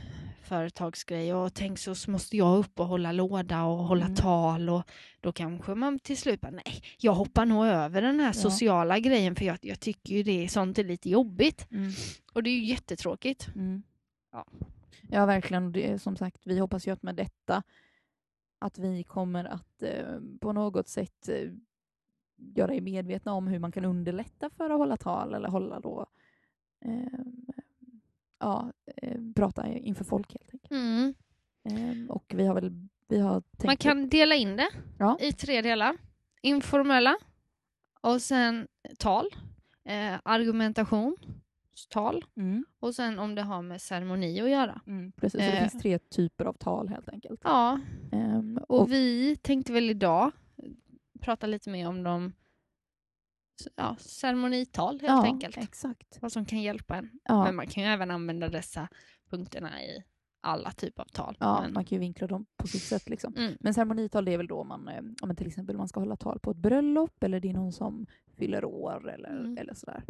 företagsgrej 0.47 1.35
och 1.35 1.55
tänk 1.55 1.79
så 1.79 2.11
måste 2.11 2.37
jag 2.37 2.59
upp 2.59 2.81
och 2.81 2.87
hålla 2.87 3.13
låda 3.13 3.65
och 3.65 3.79
hålla 3.79 4.05
Mm. 4.05 4.17
tal 4.17 4.69
och 4.71 4.83
då 5.21 5.33
kanske 5.33 5.75
man 5.75 5.99
till 5.99 6.17
slut 6.17 6.41
bara 6.41 6.51
nej, 6.51 6.83
jag 6.99 7.13
hoppar 7.13 7.47
nog 7.47 7.67
över 7.67 8.03
den 8.03 8.21
här 8.21 8.27
Ja. 8.29 8.33
sociala 8.33 8.99
grejen 8.99 9.35
för 9.37 9.45
jag, 9.45 9.59
jag 9.63 9.81
tycker 9.81 10.15
ju 10.15 10.23
det 10.23 10.45
är 10.45 10.49
sånt 10.49 10.79
är 10.79 10.85
lite 10.85 11.11
jobbigt 11.11 11.67
Mm. 11.73 11.91
och 12.33 12.43
det 12.43 12.51
är 12.51 12.55
ju 12.59 12.65
jättetråkigt. 12.65 13.49
Mm. 13.55 13.83
Ja. 14.33 14.47
ja, 15.11 15.27
verkligen. 15.27 15.73
Det 15.73 15.99
som 16.03 16.17
sagt, 16.17 16.41
vi 16.47 16.59
hoppas 16.59 16.87
ju 16.89 16.91
att 16.93 17.03
med 17.03 17.15
detta 17.15 17.63
att 18.59 18.79
vi 18.79 19.03
kommer 19.03 19.45
att 19.45 19.83
eh, 19.83 20.21
på 20.41 20.53
något 20.53 20.89
sätt 20.89 21.29
eh, 21.29 21.51
göra 22.37 22.75
er 22.75 22.81
medvetna 22.81 23.33
om 23.33 23.47
hur 23.47 23.59
man 23.59 23.73
kan 23.73 23.85
underlätta 23.85 24.51
för 24.51 24.71
att 24.71 24.79
hålla 24.79 24.97
tal 24.97 25.35
eller 25.35 25.49
hålla 25.49 25.81
då 25.81 26.07
eh, 26.85 27.21
ja, 28.39 28.73
eh, 28.97 29.19
prata 29.37 29.69
inför 29.69 30.05
folk 30.05 30.33
helt 30.33 30.51
enkelt. 30.55 30.71
Mm. 30.73 31.15
Eh, 31.69 32.11
och 32.11 32.33
vi 32.37 32.47
har 32.47 32.55
väl 32.55 32.89
vi 33.09 33.19
har 33.19 33.41
tänkt 33.41 33.65
Man 33.67 33.77
kan 33.77 34.09
dela 34.09 34.35
in 34.35 34.57
det 34.57 34.69
Ja. 34.99 35.19
i 35.21 35.33
tre 35.33 35.63
delar. 35.63 35.97
Informella 36.43 37.17
och 38.01 38.23
sen 38.23 38.69
tal, 38.99 39.27
eh, 39.85 40.15
argumentation, 40.23 41.17
tal 41.91 42.25
Mm, 42.37 42.65
och 42.81 42.95
sen 42.95 43.19
om 43.19 43.35
det 43.35 43.43
har 43.43 43.63
med 43.63 43.81
ceremoni 43.83 44.41
att 44.41 44.51
göra. 44.51 44.81
mm, 44.87 45.13
precis. 45.13 45.33
Så 45.45 45.51
det 45.51 45.57
Eh. 45.59 45.69
finns 45.69 45.83
tre 45.83 45.99
typer 45.99 46.45
av 46.45 46.53
tal 46.53 46.89
helt 46.89 47.09
enkelt. 47.09 47.41
Ja, 47.45 47.81
Ehm, 48.13 48.59
och, 48.69 48.81
och, 48.81 48.93
vi 48.93 49.37
tänkte 49.37 49.73
väl 49.73 49.91
idag 49.91 50.33
prata 51.21 51.47
lite 51.47 51.71
mer 51.71 51.89
om 51.89 52.03
de 52.03 52.33
ja, 53.77 53.97
ceremonital 53.99 54.93
helt 55.01 55.03
ja, 55.03 55.23
enkelt. 55.25 55.57
Exakt. 55.57 56.19
Vad 56.21 56.33
som 56.33 56.45
kan 56.45 56.63
hjälpa 56.63 56.97
en. 56.97 57.11
Ja, 57.25 57.45
Men 57.45 57.57
man 57.57 57.67
kan 57.67 57.83
ju 57.83 57.89
även 57.89 58.11
använda 58.11 58.49
dessa 58.49 58.89
punkterna 59.31 59.83
i 59.83 60.03
alla 60.41 60.71
typer 60.73 61.03
av 61.03 61.07
tal. 61.07 61.37
ja, 61.41 61.61
Men, 61.63 61.73
man 61.73 61.85
kan 61.85 61.97
ju 61.97 62.01
vinkla 62.01 62.27
dem 62.27 62.47
på 62.57 62.67
sitt 62.67 62.83
sätt. 62.83 63.09
Liksom. 63.09 63.35
mm, 63.37 63.53
Men 63.61 63.75
ceremonital 63.75 64.25
det 64.25 64.33
är 64.33 64.37
väl 64.37 64.47
då 64.47 64.65
man, 64.65 64.89
eh, 64.89 64.99
om 64.99 65.15
man 65.29 65.37
till 65.37 65.47
exempel 65.47 65.77
man 65.77 65.89
ska 65.89 66.01
hålla 66.01 66.17
tal 66.17 66.39
på 66.39 66.51
ett 66.51 66.57
bröllop 66.57 67.23
eller 67.23 67.41
det 67.41 67.49
är 67.51 67.53
någon 67.55 67.73
som 67.73 68.07
fyller 68.37 68.65
år 68.65 69.11
eller, 69.11 69.31
Mm. 69.41 69.59
eller 69.59 69.75
sådär. 69.75 70.03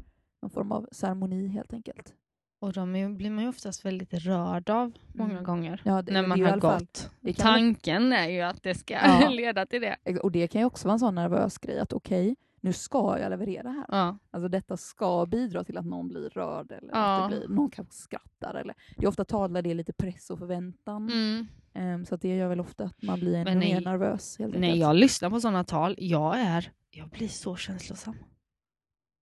Någon 0.42 0.50
form 0.50 0.72
av 0.72 0.88
ceremoni 0.92 1.46
helt 1.48 1.72
enkelt. 1.72 2.14
och 2.58 2.72
de 2.72 2.96
är, 2.96 3.08
blir 3.08 3.30
man 3.30 3.42
ju 3.44 3.48
oftast 3.50 3.84
väldigt 3.84 4.14
rörd 4.14 4.70
av 4.70 4.92
många 5.14 5.30
Mm. 5.32 5.44
gånger. 5.44 5.82
Ja, 5.84 6.02
det, 6.02 6.12
när 6.12 6.26
man 6.26 6.42
har 6.44 6.58
gått. 6.58 7.10
Tanken 7.36 8.12
är 8.12 8.28
ju 8.28 8.40
att 8.40 8.62
det 8.62 8.74
ska 8.74 8.94
Ja. 8.94 9.28
leda 9.30 9.66
till 9.66 9.80
det. 9.80 9.96
Och 10.22 10.32
det 10.32 10.48
kan 10.48 10.60
ju 10.60 10.64
också 10.64 10.88
vara 10.88 10.92
en 10.92 10.98
sån 10.98 11.14
nervös 11.14 11.58
grej 11.58 11.78
att 11.78 11.92
okej, 11.92 12.36
nu 12.66 12.72
ska 12.72 13.18
jag 13.18 13.30
leverera 13.30 13.70
här. 13.70 13.84
Ja. 13.88 14.18
Alltså 14.30 14.48
detta 14.48 14.76
ska 14.76 15.26
bidra 15.26 15.64
till 15.64 15.78
att 15.78 15.86
någon 15.86 16.08
blir 16.08 16.28
rörd 16.30 16.72
eller 16.72 16.90
Ja. 16.92 17.24
att 17.24 17.30
det 17.30 17.36
blir, 17.38 17.48
någon 17.48 17.70
kanske 17.70 17.94
skrattar. 17.94 18.54
Eller, 18.54 18.74
det 18.96 19.04
är 19.04 19.08
ofta 19.08 19.24
tal 19.24 19.52
där 19.52 19.62
det 19.62 19.70
är 19.70 19.74
lite 19.74 19.92
press 19.92 20.30
och 20.30 20.38
förväntan. 20.38 21.10
Mm. 21.10 21.46
Ehm, 21.74 22.04
så 22.04 22.14
att 22.14 22.20
det 22.20 22.36
gör 22.36 22.48
väl 22.48 22.60
ofta 22.60 22.84
att 22.84 23.02
man 23.02 23.20
blir 23.20 23.34
ännu 23.34 23.44
mer 23.54 23.74
nej- 23.74 23.84
nervös. 23.84 24.38
Helt 24.38 24.54
När 24.54 24.62
enkelt. 24.62 24.80
jag 24.80 24.96
lyssnar 24.96 25.30
på 25.30 25.40
sådana 25.40 25.64
tal, 25.64 25.94
jag 25.98 26.40
är, 26.40 26.72
jag 26.90 27.08
blir 27.08 27.28
så 27.28 27.56
känslosam. 27.56 28.16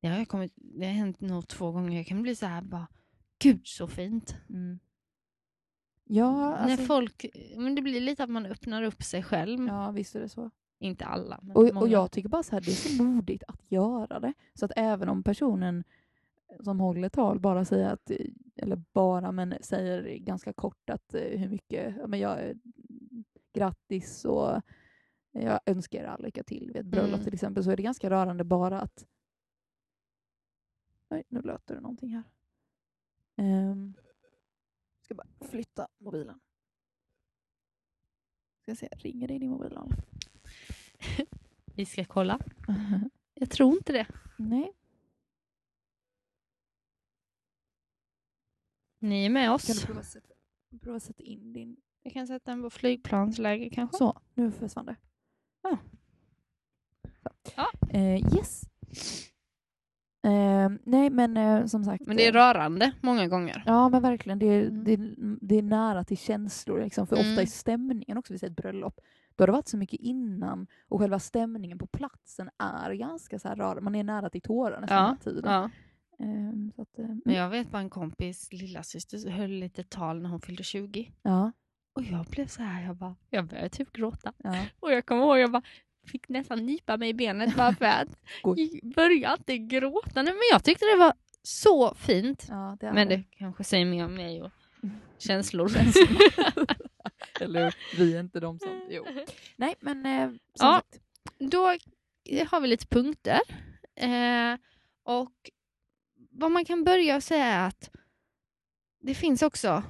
Det 0.02 0.08
har, 0.08 0.24
kommit, 0.24 0.52
det 0.56 0.86
har 0.86 0.92
hänt 0.92 1.20
nog 1.20 1.48
två 1.48 1.72
gånger. 1.72 1.96
Jag 1.96 2.06
kan 2.06 2.22
bli 2.22 2.36
så 2.36 2.46
här 2.46 2.62
bara, 2.62 2.86
gud 3.38 3.60
så 3.66 3.88
fint. 3.88 4.36
Mm. 4.48 4.78
Ja, 6.04 6.56
alltså, 6.56 6.80
När 6.80 6.86
folk, 6.86 7.26
men 7.56 7.74
det 7.74 7.82
blir 7.82 8.00
lite 8.00 8.24
att 8.24 8.30
man 8.30 8.46
öppnar 8.46 8.82
upp 8.82 9.02
sig 9.02 9.22
själv. 9.22 9.66
ja, 9.68 9.90
visst 9.90 10.14
är 10.14 10.20
det 10.20 10.28
så. 10.28 10.50
Inte 10.84 11.04
alla, 11.04 11.40
men 11.42 11.56
Och, 11.56 11.64
många. 11.64 11.80
och 11.80 11.88
jag 11.88 12.10
tycker 12.10 12.28
bara 12.28 12.42
så 12.42 12.52
här, 12.56 12.60
det 12.60 12.70
är 12.70 12.96
så 12.96 13.02
modigt 13.02 13.42
att 13.48 13.72
göra 13.72 14.20
det. 14.20 14.34
Så 14.54 14.64
att 14.64 14.72
även 14.76 15.08
om 15.08 15.22
personen 15.22 15.84
som 16.64 16.80
håller 16.80 17.08
tal 17.08 17.40
bara 17.40 17.64
säger 17.64 17.88
att, 17.88 18.10
eller 18.56 18.76
bara, 18.76 19.32
men 19.32 19.54
säger 19.60 20.16
ganska 20.18 20.52
kort 20.52 20.90
att 20.90 21.14
eh, 21.14 21.20
hur 21.40 21.48
mycket, 21.48 22.08
men 22.08 22.20
jag, 22.20 22.58
grattis 23.52 24.24
och 24.24 24.60
jag 25.32 25.60
önskar 25.66 25.98
er 25.98 26.04
all 26.04 26.22
lycka 26.22 26.42
till 26.42 26.66
vid 26.66 26.76
ett 26.76 26.86
bröllop 26.86 27.14
Mm. 27.14 27.24
till 27.24 27.34
exempel, 27.34 27.64
så 27.64 27.70
är 27.70 27.76
det 27.76 27.82
ganska 27.82 28.10
rörande 28.10 28.44
bara 28.44 28.80
att 28.80 29.06
Nej, 31.08 31.22
nu 31.28 31.40
låter 31.42 31.74
det 31.74 31.80
någonting 31.80 32.10
här. 32.10 32.22
Um, 33.70 33.94
ska 35.02 35.14
bara 35.14 35.26
flytta 35.40 35.88
mobilen. 35.98 36.40
Ska 38.62 38.74
se, 38.74 38.88
ringer 38.92 39.28
det 39.28 39.34
i 39.34 39.38
din 39.38 39.50
mobil? 39.50 39.78
Vi 41.74 41.84
ska 41.86 42.04
kolla. 42.04 42.38
Jag 43.34 43.50
tror 43.50 43.72
inte 43.76 43.92
det. 43.92 44.06
Nej. 44.38 44.72
Ni 48.98 49.24
är 49.26 49.30
med 49.30 49.52
oss. 49.52 49.66
Kan 49.66 49.76
du 49.76 49.86
prova 49.86 50.02
sätta, 50.02 50.34
prova 50.82 51.00
sätta 51.00 51.22
in 51.22 51.52
din... 51.52 51.76
Jag 52.02 52.12
kan 52.12 52.26
sätta 52.26 52.50
den 52.50 52.62
på 52.62 52.70
flygplansläge 52.70 53.70
kanske. 53.70 53.96
Så, 53.96 54.20
nu 54.34 54.50
försvann 54.52 54.86
det. 54.86 54.96
Ja. 55.62 55.78
Ja. 57.56 57.70
Eh, 57.90 58.36
yes. 58.36 58.62
Eh, 60.24 60.70
nej, 60.84 61.10
men 61.10 61.36
eh, 61.36 61.66
som 61.66 61.84
sagt. 61.84 62.06
Men 62.06 62.16
det 62.16 62.26
är 62.26 62.32
rörande 62.32 62.92
många 63.00 63.28
gånger. 63.28 63.62
Ja, 63.66 63.88
men 63.88 64.02
verkligen. 64.02 64.38
Det 64.38 64.46
är, 64.46 64.62
Mm. 64.66 64.84
det, 64.84 64.92
är, 64.92 65.14
det 65.40 65.54
är 65.54 65.62
nära 65.62 66.04
till 66.04 66.18
känslor. 66.18 66.80
Liksom. 66.80 67.06
För 67.06 67.16
ofta 67.16 67.28
Mm. 67.28 67.38
är 67.42 67.46
stämningen 67.46 68.18
också 68.18 68.32
vid 68.32 68.44
ett 68.44 68.56
bröllop. 68.56 69.00
Då 69.36 69.42
har 69.42 69.46
det 69.46 69.52
varit 69.52 69.68
så 69.68 69.76
mycket 69.76 70.00
innan 70.00 70.66
och 70.88 71.00
själva 71.00 71.18
stämningen 71.18 71.78
på 71.78 71.86
platsen 71.86 72.50
är 72.58 72.92
ganska 72.92 73.38
så 73.38 73.48
här 73.48 73.56
rar. 73.56 73.80
Man 73.80 73.94
är 73.94 74.04
nära 74.04 74.30
till 74.30 74.40
tårar 74.42 74.80
nästan 74.80 74.96
Ja, 74.98 75.04
hela 75.04 75.16
tiden. 75.16 75.52
Ja. 75.52 75.70
Ehm, 76.24 76.72
så 76.76 76.82
att, 76.82 76.98
eh, 76.98 77.06
Men 77.24 77.34
jag 77.34 77.50
vet 77.50 77.70
bara 77.70 77.78
en 77.82 77.90
kompis 77.90 78.48
lillasyster 78.52 79.30
höll 79.30 79.50
lite 79.50 79.82
tal 79.84 80.22
när 80.22 80.28
hon 80.30 80.40
fyllde 80.40 80.62
20. 80.62 81.12
ja, 81.22 81.52
Och 81.92 82.02
jag 82.02 82.24
blev 82.24 82.46
så 82.46 82.62
här, 82.62 82.86
jag 82.86 82.96
bara, 82.96 83.16
jag 83.30 83.46
började 83.46 83.68
typ 83.68 83.92
gråta. 83.92 84.32
ja. 84.38 84.64
Och 84.80 84.92
jag 84.92 85.06
kommer 85.06 85.22
ihåg, 85.22 85.38
jag 85.38 85.50
bara 85.52 85.62
fick 86.06 86.28
nästan 86.28 86.66
nypa 86.66 86.96
mig 86.96 87.08
i 87.08 87.14
benet 87.14 87.56
bara 87.56 87.74
för 87.74 87.84
att 87.84 88.08
börja 88.96 89.34
inte 89.38 89.58
gråta. 89.58 90.22
Nej, 90.22 90.32
men 90.32 90.42
jag 90.52 90.64
tyckte 90.64 90.84
det 90.84 90.98
var 90.98 91.12
så 91.42 91.94
fint. 91.94 92.46
ja 92.50 92.76
det 92.80 92.92
Men 92.92 93.08
det 93.08 93.22
kanske 93.30 93.64
säger 93.64 93.86
mer 93.86 94.04
om 94.04 94.14
mig 94.14 94.42
och 94.42 94.50
känslor. 95.18 95.68
Eller? 97.40 97.74
Vi 97.98 98.16
är 98.16 98.20
inte 98.20 98.40
de 98.40 98.58
som... 98.58 98.82
Jo. 98.90 99.06
Nej, 99.56 99.74
men 99.80 100.06
eh, 100.06 100.28
som 100.28 100.38
Ja. 100.54 100.82
sagt. 100.90 101.00
Då 101.38 101.66
har 102.50 102.60
vi 102.60 102.68
lite 102.68 102.86
punkter. 102.86 103.40
Eh, 103.96 104.58
och 105.02 105.50
vad 106.30 106.50
man 106.50 106.64
kan 106.64 106.84
börja 106.84 107.20
säga 107.20 107.44
är 107.44 107.66
att 107.66 107.90
det 109.00 109.14
finns 109.14 109.42
också 109.42 109.82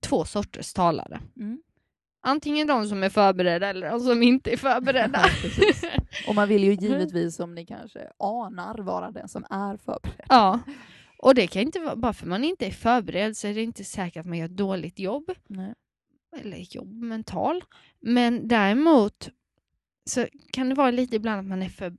två 0.00 0.24
sorters 0.24 0.72
talare. 0.72 1.20
Mm. 1.36 1.62
Antingen 2.26 2.66
de 2.66 2.86
som 2.88 3.02
är 3.02 3.08
förberedda 3.08 3.68
eller 3.68 3.90
de 3.90 4.00
som 4.00 4.22
inte 4.22 4.52
är 4.52 4.56
förberedda. 4.56 5.24
Ja. 5.82 5.90
Och 6.28 6.34
man 6.34 6.48
vill 6.48 6.64
ju 6.64 6.72
givetvis, 6.74 7.36
som 7.36 7.54
ni 7.54 7.66
kanske 7.66 8.10
anar, 8.18 8.78
vara 8.78 9.10
den 9.10 9.28
som 9.28 9.44
är 9.50 9.76
förberedd. 9.76 10.26
ja. 10.28 10.60
Och 11.18 11.34
det 11.34 11.46
kan 11.46 11.62
inte 11.62 11.80
vara, 11.80 11.96
bara 11.96 12.12
för 12.12 12.26
man 12.26 12.44
inte 12.44 12.66
är 12.66 12.70
förberedd 12.70 13.36
så 13.36 13.46
är 13.48 13.54
det 13.54 13.62
inte 13.62 13.84
säkert 13.84 14.20
att 14.20 14.26
man 14.26 14.38
gör 14.38 14.44
ett 14.46 14.56
dåligt 14.56 14.98
jobb. 14.98 15.30
Nej. 15.46 15.74
Eller 16.40 16.74
jobb, 16.76 16.92
mental. 16.92 17.64
Men 18.00 18.48
däremot 18.48 19.28
så 20.10 20.26
kan 20.52 20.68
det 20.68 20.74
vara 20.74 20.90
lite 20.90 21.16
ibland 21.16 21.40
att 21.40 21.46
man 21.46 21.62
är 21.62 21.68
för 21.68 21.96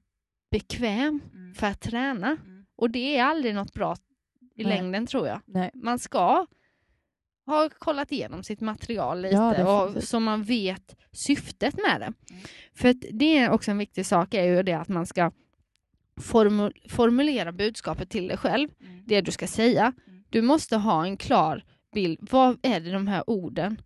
bekväm 0.51 1.19
Mm. 1.33 1.53
för 1.55 1.67
att 1.67 1.81
träna. 1.81 2.27
Mm. 2.27 2.65
Och 2.75 2.89
det 2.89 3.17
är 3.17 3.23
aldrig 3.23 3.55
något 3.55 3.73
bra 3.73 3.95
i 4.55 4.63
Nej. 4.63 4.65
längden 4.77 5.07
tror 5.07 5.27
jag. 5.27 5.41
Nej. 5.45 5.71
Man 5.73 5.99
ska 5.99 6.45
ha 7.45 7.69
kollat 7.79 8.11
igenom 8.11 8.43
sitt 8.43 8.61
material 8.61 9.21
lite 9.21 9.35
Ja, 9.35 9.83
och, 9.85 10.03
så 10.03 10.19
man 10.19 10.43
vet 10.43 10.95
syftet 11.11 11.75
med 11.75 12.01
det. 12.01 12.13
Mm. 12.33 12.43
För 12.73 12.93
det 13.11 13.37
är 13.37 13.49
också 13.51 13.71
en 13.71 13.77
viktig 13.77 14.05
sak 14.05 14.33
är 14.33 14.43
ju 14.43 14.63
det 14.63 14.73
att 14.73 14.89
man 14.89 15.05
ska 15.05 15.31
formu- 16.21 16.89
formulera 16.89 17.51
budskapet 17.51 18.09
till 18.09 18.27
dig 18.27 18.37
själv, 18.37 18.69
Mm. 18.81 19.03
det 19.05 19.21
du 19.21 19.31
ska 19.31 19.47
säga. 19.47 19.93
Mm. 20.07 20.23
Du 20.29 20.41
måste 20.41 20.77
ha 20.77 21.05
en 21.05 21.17
klar 21.17 21.63
bild. 21.93 22.19
Vad 22.31 22.57
är 22.61 22.79
det 22.79 22.91
de 22.91 23.07
här 23.07 23.29
orden 23.29 23.81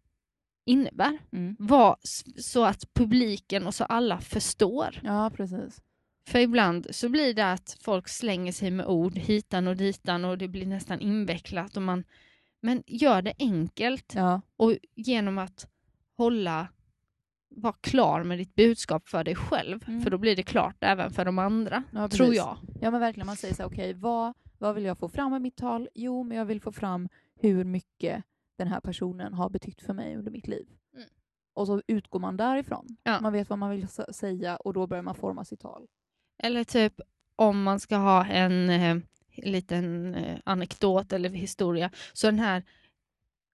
innebär? 0.66 1.18
Mm. 1.32 1.56
Vad, 1.60 1.96
så 2.38 2.66
att 2.66 2.94
publiken 2.94 3.68
och 3.68 3.76
så 3.76 3.84
alla 3.84 4.20
förstår. 4.20 5.00
Ja, 5.04 5.32
precis. 5.36 5.82
För 6.28 6.40
ibland 6.40 6.88
så 6.92 7.10
blir 7.10 7.34
det 7.34 7.52
att 7.52 7.78
folk 7.82 8.08
slänger 8.08 8.52
sig 8.52 8.72
med 8.72 8.86
ord 8.86 9.18
hitan 9.18 9.68
och 9.68 9.78
ditan 9.78 10.26
och 10.26 10.38
det 10.38 10.48
blir 10.48 10.66
nästan 10.66 11.00
invecklat. 11.00 11.78
Och 11.78 11.84
man, 11.84 12.04
men 12.62 12.84
gör 12.88 13.22
det 13.22 13.34
enkelt 13.40 14.14
Ja, 14.16 14.42
och 14.58 14.76
genom 14.96 15.38
att 15.38 15.68
hålla 16.18 16.68
vara 17.50 17.74
klar 17.82 18.24
med 18.24 18.38
ditt 18.38 18.56
budskap 18.56 19.10
för 19.10 19.24
dig 19.24 19.36
själv. 19.36 19.84
Mm. 19.88 20.02
För 20.02 20.10
då 20.10 20.18
blir 20.18 20.36
det 20.36 20.44
klart 20.44 20.76
även 20.80 21.12
för 21.12 21.26
de 21.26 21.40
andra, 21.40 21.84
ja 21.92 22.08
tror 22.08 22.36
jag. 22.36 22.58
Ja, 22.82 22.92
men 22.92 23.00
verkligen. 23.00 23.28
Man 23.28 23.36
säger 23.36 23.54
så 23.54 23.66
okej, 23.66 23.94
vad, 23.94 24.34
vad 24.58 24.76
vill 24.76 24.86
jag 24.86 24.98
få 24.98 25.10
fram 25.10 25.32
med 25.32 25.42
mitt 25.42 25.56
tal? 25.56 25.90
Jo, 25.96 26.24
men 26.24 26.38
jag 26.38 26.46
vill 26.46 26.62
få 26.62 26.72
fram 26.72 27.10
hur 27.42 27.64
mycket 27.64 28.24
den 28.60 28.68
här 28.68 28.80
personen 28.80 29.34
har 29.34 29.50
betytt 29.50 29.82
för 29.82 29.94
mig 29.94 30.16
under 30.16 30.32
mitt 30.32 30.48
liv. 30.48 30.68
Mm. 30.96 31.08
Och 31.54 31.68
så 31.68 31.82
utgår 31.88 32.20
man 32.20 32.38
därifrån. 32.38 32.98
Ja. 33.04 33.22
Man 33.22 33.34
vet 33.34 33.50
vad 33.50 33.60
man 33.60 33.70
vill 33.70 33.88
säga 34.12 34.56
och 34.56 34.74
då 34.74 34.88
börjar 34.88 35.04
man 35.04 35.16
forma 35.16 35.46
sitt 35.46 35.60
tal. 35.60 35.88
Eller 36.44 36.64
typ 36.64 37.02
om 37.36 37.64
man 37.64 37.80
ska 37.80 37.98
ha 37.98 38.26
en 38.26 38.70
eh, 38.70 38.98
liten 39.36 40.16
eh, 40.16 40.40
anekdot 40.44 41.14
eller 41.14 41.30
historia. 41.30 41.92
Så 42.14 42.28
den 42.28 42.40
här, 42.40 42.64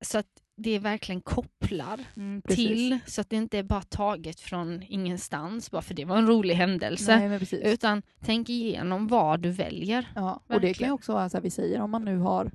så 0.02 0.18
att 0.18 0.28
det 0.58 0.80
verkligen 0.80 1.22
kopplar 1.22 2.00
Precis. 2.44 2.68
till 2.68 3.00
så 3.06 3.22
att 3.22 3.30
det 3.30 3.36
inte 3.36 3.58
är 3.58 3.64
bara 3.64 3.82
taget 3.82 4.40
från 4.40 4.84
ingenstans 4.84 5.72
bara 5.72 5.82
för 5.82 5.94
det 5.94 6.06
var 6.06 6.18
en 6.18 6.28
rolig 6.28 6.56
händelse. 6.56 7.30
Nej. 7.30 7.72
Utan 7.74 8.02
tänk 8.20 8.50
igenom 8.50 9.08
vad 9.08 9.40
du 9.40 9.52
väljer. 9.52 10.12
Ja, 10.16 10.34
och 10.34 10.42
det 10.48 10.54
kan 10.54 10.62
Verkligen. 10.62 10.90
ju 10.90 10.94
också 10.94 11.14
vara 11.14 11.30
så 11.30 11.38
här, 11.38 11.42
vi 11.42 11.52
säger 11.52 11.82
om 11.82 11.92
man 11.92 12.06
nu 12.06 12.18
har 12.18 12.52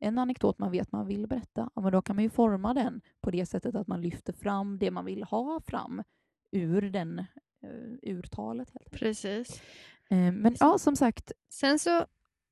en 0.00 0.18
anekdot 0.18 0.58
man 0.58 0.70
vet 0.70 0.92
man 0.92 1.06
vill 1.06 1.26
berätta, 1.26 1.70
ja, 1.74 1.82
men 1.82 1.92
då 1.92 2.02
kan 2.02 2.16
man 2.16 2.22
ju 2.22 2.30
forma 2.30 2.74
den 2.74 3.00
på 3.20 3.30
det 3.30 3.46
sättet 3.46 3.74
att 3.74 3.86
man 3.86 4.00
lyfter 4.00 4.32
fram 4.32 4.78
det 4.78 4.90
man 4.90 5.04
vill 5.04 5.22
ha 5.22 5.60
fram 5.66 6.02
ur 6.50 6.82
den 6.82 7.18
uh, 7.64 7.94
ur 8.02 8.22
talet. 8.22 8.70
Helt. 8.70 8.90
Precis. 8.90 9.62
Eh, 10.10 10.32
men 10.32 10.56
ja, 10.60 10.78
som 10.78 10.96
sagt, 10.96 11.32
Sen 11.48 11.78
så 11.78 12.06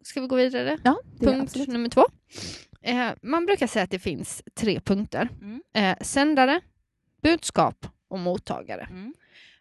ska 0.05 0.21
vi 0.21 0.27
gå 0.27 0.37
vidare. 0.37 0.79
ja, 0.85 1.01
Punkt 1.21 1.69
nummer 1.69 1.89
två. 1.89 2.05
Eh, 2.83 3.11
man 3.23 3.47
brukar 3.47 3.67
säga 3.67 3.83
att 3.83 3.91
det 3.91 3.99
finns 3.99 4.43
tre 4.55 4.81
punkter. 4.81 5.29
Mm. 5.41 5.97
Sändare, 6.01 6.61
budskap 7.23 7.87
och 8.09 8.19
mottagare. 8.19 8.89
Mm. 8.91 9.15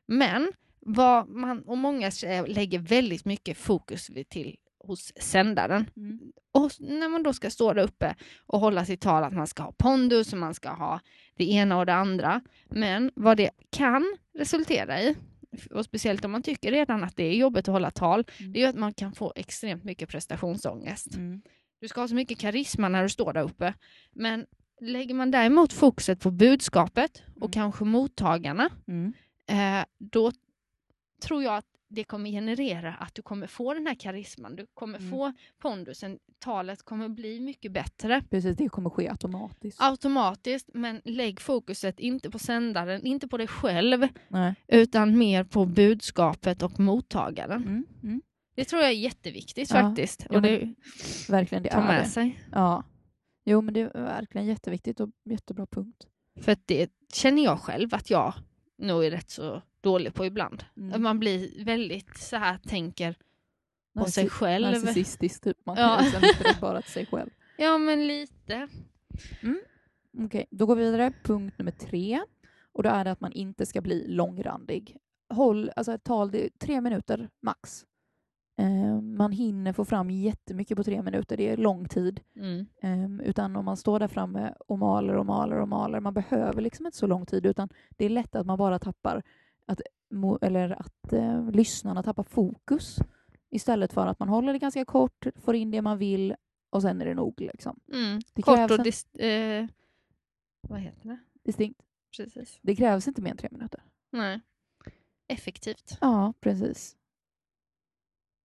Men 0.05 0.51
vad 0.79 1.29
man, 1.29 1.63
och 1.63 1.77
många 1.77 2.11
lägger 2.47 2.79
väldigt 2.79 3.25
mycket 3.25 3.57
fokus 3.57 4.09
vid 4.09 4.29
till 4.29 4.57
hos 4.87 5.13
sändaren. 5.19 5.89
Mm. 5.97 6.19
Och 6.51 6.71
när 6.79 7.09
man 7.09 7.23
då 7.23 7.33
ska 7.33 7.49
stå 7.49 7.73
där 7.73 7.83
uppe 7.83 8.15
och 8.45 8.59
hålla 8.59 8.85
sitt 8.85 9.01
tal 9.01 9.23
att 9.23 9.33
man 9.33 9.47
ska 9.47 9.63
ha 9.63 9.71
pondus 9.71 10.33
och 10.33 10.39
man 10.39 10.53
ska 10.53 10.69
ha 10.69 10.99
det 11.35 11.51
ena 11.51 11.77
och 11.79 11.85
det 11.85 11.93
andra. 11.93 12.41
Men 12.69 13.11
vad 13.15 13.37
det 13.37 13.49
kan 13.69 14.17
resultera 14.33 15.01
i, 15.01 15.15
och 15.71 15.85
speciellt 15.85 16.25
om 16.25 16.31
man 16.31 16.43
tycker 16.43 16.71
redan 16.71 17.03
att 17.03 17.15
det 17.15 17.23
är 17.23 17.33
jobbigt 17.35 17.67
att 17.67 17.73
hålla 17.73 17.91
tal, 17.91 18.23
Mm. 18.39 18.53
det 18.53 18.63
är 18.63 18.69
att 18.69 18.75
man 18.75 18.93
kan 18.93 19.13
få 19.13 19.33
extremt 19.35 19.83
mycket 19.83 20.09
prestationsångest. 20.09 21.15
Mm. 21.15 21.41
Du 21.81 21.87
ska 21.87 22.01
ha 22.01 22.07
så 22.07 22.15
mycket 22.15 22.39
karisma 22.39 22.89
när 22.89 23.03
du 23.03 23.09
står 23.09 23.33
där 23.33 23.41
uppe. 23.43 23.73
Men 24.13 24.45
lägger 24.81 25.13
man 25.15 25.31
däremot 25.31 25.73
fokuset 25.73 26.19
på 26.19 26.31
budskapet 26.31 27.23
och 27.35 27.41
Mm. 27.41 27.51
kanske 27.51 27.83
mottagarna, 27.85 28.69
Mm. 28.87 29.13
eh, 29.49 29.85
då 29.97 30.31
tror 31.21 31.43
jag 31.43 31.55
att 31.57 31.65
det 31.89 32.03
kommer 32.03 32.29
generera 32.29 32.93
att 32.93 33.15
du 33.15 33.21
kommer 33.21 33.47
få 33.47 33.73
den 33.73 33.87
här 33.87 33.95
karisman. 33.95 34.55
Du 34.55 34.65
kommer 34.73 34.97
Mm. 34.99 35.11
få 35.11 35.33
pondusen. 35.61 36.19
Talet 36.39 36.83
kommer 36.83 37.09
bli 37.09 37.39
mycket 37.39 37.71
bättre 37.71 38.21
Precis, 38.29 38.57
det 38.57 38.69
kommer 38.69 38.89
ske 38.89 39.09
automatiskt. 39.09 39.81
automatiskt. 39.81 40.69
Men 40.73 41.01
lägg 41.05 41.39
fokuset 41.39 41.99
inte 41.99 42.29
på 42.29 42.39
sändaren, 42.39 43.05
inte 43.05 43.27
på 43.27 43.37
dig 43.37 43.47
själv, 43.47 44.07
Nej. 44.27 44.55
utan 44.67 45.17
mer 45.17 45.43
på 45.43 45.65
budskapet 45.65 46.61
och 46.63 46.79
mottagaren. 46.79 47.61
Mm. 47.63 47.85
Mm. 48.03 48.21
Det 48.55 48.65
tror 48.65 48.81
jag 48.81 48.91
är 48.91 48.95
jätteviktigt 48.95 49.69
Ja. 49.69 49.81
faktiskt. 49.81 50.25
Ja, 50.29 50.35
Och 50.35 50.41
men 50.41 50.51
det 50.51 50.73
Verkligen, 51.29 51.63
det 51.63 51.69
är 51.69 51.81
med 51.81 52.03
det. 52.03 52.09
sig. 52.09 52.39
Ja. 52.51 52.83
Jo, 53.45 53.61
men 53.61 53.73
det 53.73 53.79
är 53.81 53.89
verkligen 53.93 54.47
jätteviktigt 54.47 54.99
och 54.99 55.09
jättebra 55.25 55.65
punkt. 55.65 56.07
För 56.41 56.51
att 56.51 56.61
det 56.67 56.91
känner 57.13 57.43
jag 57.43 57.59
själv 57.59 57.93
att 57.93 58.09
jag 58.09 58.33
nog 58.77 59.05
är 59.05 59.11
rätt 59.11 59.29
så 59.29 59.61
dålig 59.81 60.13
på 60.13 60.25
ibland. 60.25 60.63
Mm. 60.77 61.01
Man 61.03 61.19
blir 61.19 61.65
väldigt 61.65 62.17
så 62.17 62.35
här, 62.37 62.57
tänker 62.57 63.15
på 63.97 64.05
sig 64.05 64.25
Narci- 64.25 64.29
själv. 64.29 64.67
Narcissistisk 64.67 65.43
typ. 65.43 65.65
Man 65.65 65.77
Ja. 65.77 66.03
det 66.43 66.57
bara 66.61 66.81
till 66.81 66.91
sig 66.91 67.05
själv. 67.05 67.29
Ja, 67.59 67.77
men 67.77 68.07
lite. 68.07 68.67
Okej, 70.25 70.45
då 70.51 70.65
går 70.65 70.75
vi 70.75 70.83
vidare. 70.83 71.13
Punkt 71.23 71.57
nummer 71.57 71.71
tre. 71.71 72.21
Och 72.73 72.83
då 72.83 72.89
är 72.89 73.03
det 73.05 73.11
att 73.11 73.21
man 73.21 73.31
inte 73.31 73.65
ska 73.65 73.81
bli 73.81 74.07
långrandig. 74.07 74.97
Håll, 75.29 75.71
alltså 75.75 75.91
ett 75.93 76.03
tal, 76.03 76.31
det 76.31 76.45
är 76.45 76.49
tre 76.59 76.81
minuter 76.81 77.29
max. 77.41 77.85
Eh, 78.59 79.01
man 79.01 79.31
hinner 79.31 79.73
få 79.73 79.85
fram 79.85 80.09
jättemycket 80.09 80.77
på 80.77 80.83
tre 80.83 81.01
minuter, 81.01 81.37
det 81.37 81.49
är 81.49 81.57
lång 81.57 81.87
tid. 81.87 82.19
Mm. 82.35 82.65
Eh, 82.81 83.27
utan 83.27 83.55
om 83.55 83.65
man 83.65 83.77
står 83.77 83.99
där 83.99 84.07
framme 84.07 84.53
och 84.67 84.79
maler 84.79 85.13
och 85.15 85.25
maler 85.25 85.59
och 85.59 85.67
maler, 85.67 85.99
man 85.99 86.13
behöver 86.13 86.61
liksom 86.61 86.85
inte 86.85 86.97
så 86.97 87.07
lång 87.07 87.25
tid 87.25 87.45
utan 87.45 87.69
det 87.89 88.05
är 88.05 88.09
lätt 88.09 88.35
att 88.35 88.45
man 88.45 88.57
bara 88.57 88.79
tappar, 88.79 89.23
att, 89.65 89.81
eller 90.41 90.81
att 90.81 91.13
eh, 91.13 91.51
lyssnarna 91.51 92.03
tappar 92.03 92.23
fokus 92.23 92.97
istället 93.49 93.93
för 93.93 94.07
att 94.07 94.19
man 94.19 94.29
håller 94.29 94.53
det 94.53 94.59
ganska 94.59 94.85
kort, 94.85 95.27
får 95.35 95.55
in 95.55 95.71
det 95.71 95.81
man 95.81 95.97
vill 95.97 96.35
och 96.69 96.81
sen 96.81 97.01
är 97.01 97.05
det 97.05 97.13
nog. 97.13 97.41
Liksom. 97.41 97.79
Mm. 97.93 98.21
Det 98.33 98.41
Kort 98.41 98.71
och 98.71 98.79
dis- 98.79 99.19
eh, 99.19 99.67
vad 100.61 100.79
heter 100.79 101.07
det? 101.09 101.17
Distinkt. 101.43 101.81
Precis. 102.17 102.59
Det 102.61 102.75
krävs 102.75 103.07
inte 103.07 103.21
mer 103.21 103.31
än 103.31 103.37
tre 103.37 103.49
minuter. 103.51 103.83
Nej. 104.09 104.41
Effektivt. 105.27 105.97
Ja, 106.01 106.33
precis. 106.39 106.95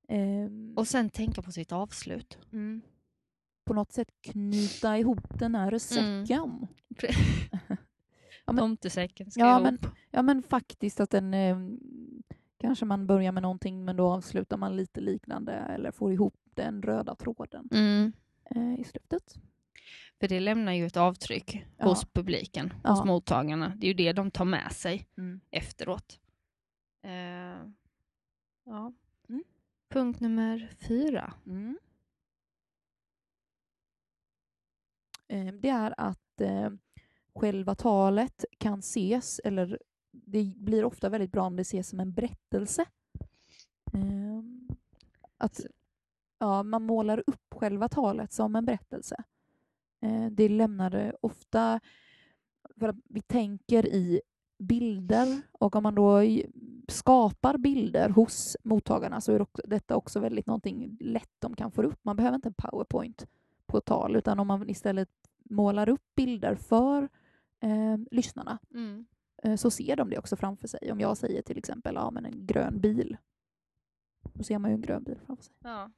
Ehm, 0.08 0.74
Och 0.76 0.88
sen 0.88 1.10
tänka 1.10 1.42
på 1.42 1.52
sitt 1.52 1.72
avslut. 1.72 2.38
mm, 2.52 2.82
på 3.64 3.74
något 3.74 3.92
sätt 3.92 4.08
knyta 4.20 4.98
ihop 4.98 5.38
den 5.38 5.54
här 5.54 5.78
säcken. 5.78 6.66
Ja, 8.46 8.52
men- 8.52 8.62
Tomtesäcken 8.62 9.30
ska 9.30 9.40
Ja, 9.40 9.50
ihop. 9.52 9.62
men- 9.62 9.78
Ja, 10.10 10.22
men 10.22 10.42
faktiskt 10.42 11.00
att 11.00 11.10
den... 11.10 11.34
Eh, 11.34 11.56
kanske 12.58 12.84
man 12.84 13.06
börjar 13.06 13.32
med 13.32 13.42
någonting 13.42 13.84
men 13.84 13.96
då 13.96 14.08
avslutar 14.12 14.56
man 14.56 14.76
lite 14.76 15.00
liknande 15.00 15.52
eller 15.52 15.90
får 15.90 16.12
ihop 16.12 16.34
den 16.44 16.82
röda 16.82 17.14
tråden 17.14 17.68
Mm. 17.72 18.12
eh, 18.44 18.80
i 18.80 18.84
slutet. 18.84 19.34
För 20.20 20.28
det 20.28 20.40
lämnar 20.40 20.72
ju 20.72 20.86
ett 20.86 20.96
avtryck 20.96 21.64
Ja. 21.78 21.84
hos 21.84 22.04
publiken, 22.04 22.72
Ja. 22.84 22.90
hos 22.90 23.04
mottagarna. 23.04 23.72
Det 23.76 23.86
är 23.86 23.88
ju 23.88 23.94
det 23.94 24.12
de 24.12 24.30
tar 24.30 24.44
med 24.44 24.72
sig 24.72 25.06
Mm. 25.18 25.40
efteråt. 25.50 26.20
Eh, 27.04 27.66
ja. 28.64 28.92
Punkt 29.92 30.20
nummer 30.20 30.70
fyra. 30.88 31.34
Mm. 31.46 31.78
Eh, 35.28 35.54
det 35.54 35.68
är 35.68 35.94
att 35.96 36.40
eh, 36.40 36.70
själva 37.34 37.74
talet 37.74 38.44
kan 38.58 38.78
ses, 38.78 39.38
eller 39.44 39.78
det 40.10 40.54
blir 40.56 40.84
ofta 40.84 41.08
väldigt 41.08 41.32
bra 41.32 41.42
om 41.42 41.56
det 41.56 41.62
ses 41.62 41.88
som 41.88 42.00
en 42.00 42.12
berättelse. 42.12 42.84
Eh, 43.94 44.42
att 45.38 45.60
ja, 46.38 46.62
man 46.62 46.82
målar 46.82 47.22
upp 47.26 47.54
själva 47.54 47.88
talet 47.88 48.32
som 48.32 48.56
en 48.56 48.64
berättelse. 48.64 49.24
Eh, 50.00 50.26
det 50.26 50.48
lämnar 50.48 50.90
det 50.90 51.16
ofta, 51.20 51.80
för 52.76 52.88
att 52.88 52.96
vi 53.04 53.20
tänker 53.20 53.86
i 53.86 54.20
bilder 54.62 55.40
och 55.52 55.76
om 55.76 55.82
man 55.82 55.94
då 55.94 56.20
skapar 56.88 57.58
bilder 57.58 58.08
hos 58.08 58.56
mottagarna 58.62 59.20
så 59.20 59.32
är 59.32 59.46
detta 59.64 59.96
också 59.96 60.20
väldigt 60.20 60.46
någonting 60.46 60.96
lätt 61.00 61.30
de 61.38 61.56
kan 61.56 61.70
få 61.72 61.82
upp. 61.82 61.98
Man 62.02 62.16
behöver 62.16 62.34
inte 62.34 62.48
en 62.48 62.54
powerpoint 62.54 63.26
på 63.66 63.80
tal 63.80 64.16
utan 64.16 64.38
om 64.40 64.46
man 64.46 64.70
istället 64.70 65.08
målar 65.44 65.88
upp 65.88 66.14
bilder 66.14 66.54
för 66.54 67.08
eh, 67.60 67.96
lyssnarna 68.10 68.58
Mm. 68.74 69.06
eh, 69.42 69.56
så 69.56 69.70
ser 69.70 69.96
de 69.96 70.10
det 70.10 70.18
också 70.18 70.36
framför 70.36 70.68
sig. 70.68 70.92
Om 70.92 71.00
jag 71.00 71.16
säger 71.16 71.42
till 71.42 71.58
exempel 71.58 71.94
ja, 71.94 72.10
men 72.10 72.26
en 72.26 72.46
grön 72.46 72.80
bil, 72.80 73.16
då 74.32 74.42
ser 74.44 74.58
man 74.58 74.70
ju 74.70 74.74
en 74.74 74.80
grön 74.82 75.02
bil 75.04 75.18
framför 75.26 75.44
sig. 75.44 75.54
Ja. 75.64 75.90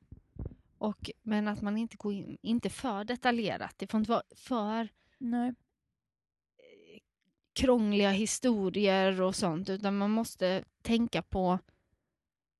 Och, 0.78 1.10
men 1.22 1.48
att 1.48 1.62
man 1.62 1.76
inte 1.76 1.96
går 1.96 2.12
in, 2.12 2.38
inte 2.42 2.70
för 2.70 3.04
detaljerat. 3.04 3.74
Det 3.76 3.86
får 3.86 3.98
inte 3.98 4.10
vara 4.10 4.22
för 4.36 4.88
Nej. 5.18 5.54
Krångliga 7.54 8.10
historier 8.10 9.20
och 9.20 9.36
sånt, 9.36 9.68
utan 9.70 9.98
man 9.98 10.10
måste 10.10 10.64
tänka 10.82 11.22
på 11.22 11.58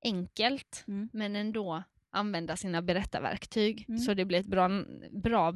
enkelt, 0.04 0.84
Mm. 0.88 1.08
men 1.12 1.36
ändå 1.36 1.82
använda 2.10 2.56
sina 2.56 2.82
berättarverktyg 2.82 3.84
Mm. 3.88 3.98
så 4.00 4.14
det 4.14 4.24
blir 4.24 4.40
ett 4.40 4.46
bra, 4.46 4.70
bra, 5.10 5.52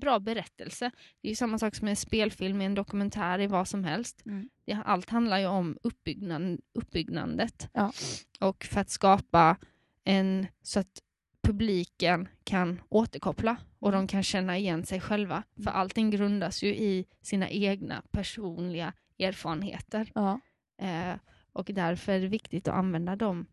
bra 0.00 0.18
berättelse. 0.18 0.90
Det 1.20 1.28
är 1.28 1.30
ju 1.30 1.36
samma 1.36 1.58
sak 1.58 1.74
som 1.74 1.88
en 1.88 1.96
spelfilm, 1.96 2.60
en 2.60 2.74
dokumentär, 2.74 3.38
i 3.40 3.46
vad 3.46 3.68
som 3.68 3.84
helst. 3.84 4.22
Mm. 4.26 4.48
Det, 4.64 4.72
allt 4.84 5.10
handlar 5.10 5.38
ju 5.38 5.46
om 5.46 5.78
uppbyggnad, 5.82 6.60
uppbyggnadet. 6.74 7.68
Ja. 7.72 7.92
Och 8.40 8.64
för 8.64 8.80
att 8.80 8.90
skapa 8.90 9.56
en, 10.04 10.46
så 10.62 10.80
att 10.80 11.02
publiken 11.42 12.28
kan 12.44 12.80
återkoppla 12.88 13.56
och 13.86 13.92
de 13.92 14.06
kan 14.06 14.22
känna 14.22 14.58
igen 14.58 14.84
sig 14.86 15.00
själva. 15.00 15.42
För 15.54 15.60
Mm. 15.70 15.74
allting 15.74 16.10
grundas 16.10 16.62
ju 16.62 16.68
i 16.68 17.06
sina 17.22 17.48
egna 17.50 18.02
personliga 18.10 18.92
erfarenheter. 19.18 20.12
Ja. 20.14 20.40
Eh, 20.78 21.14
och 21.52 21.70
därför 21.74 22.12
är 22.12 22.20
det 22.20 22.28
viktigt 22.28 22.68
att 22.68 22.74
använda 22.74 23.16
de 23.16 23.46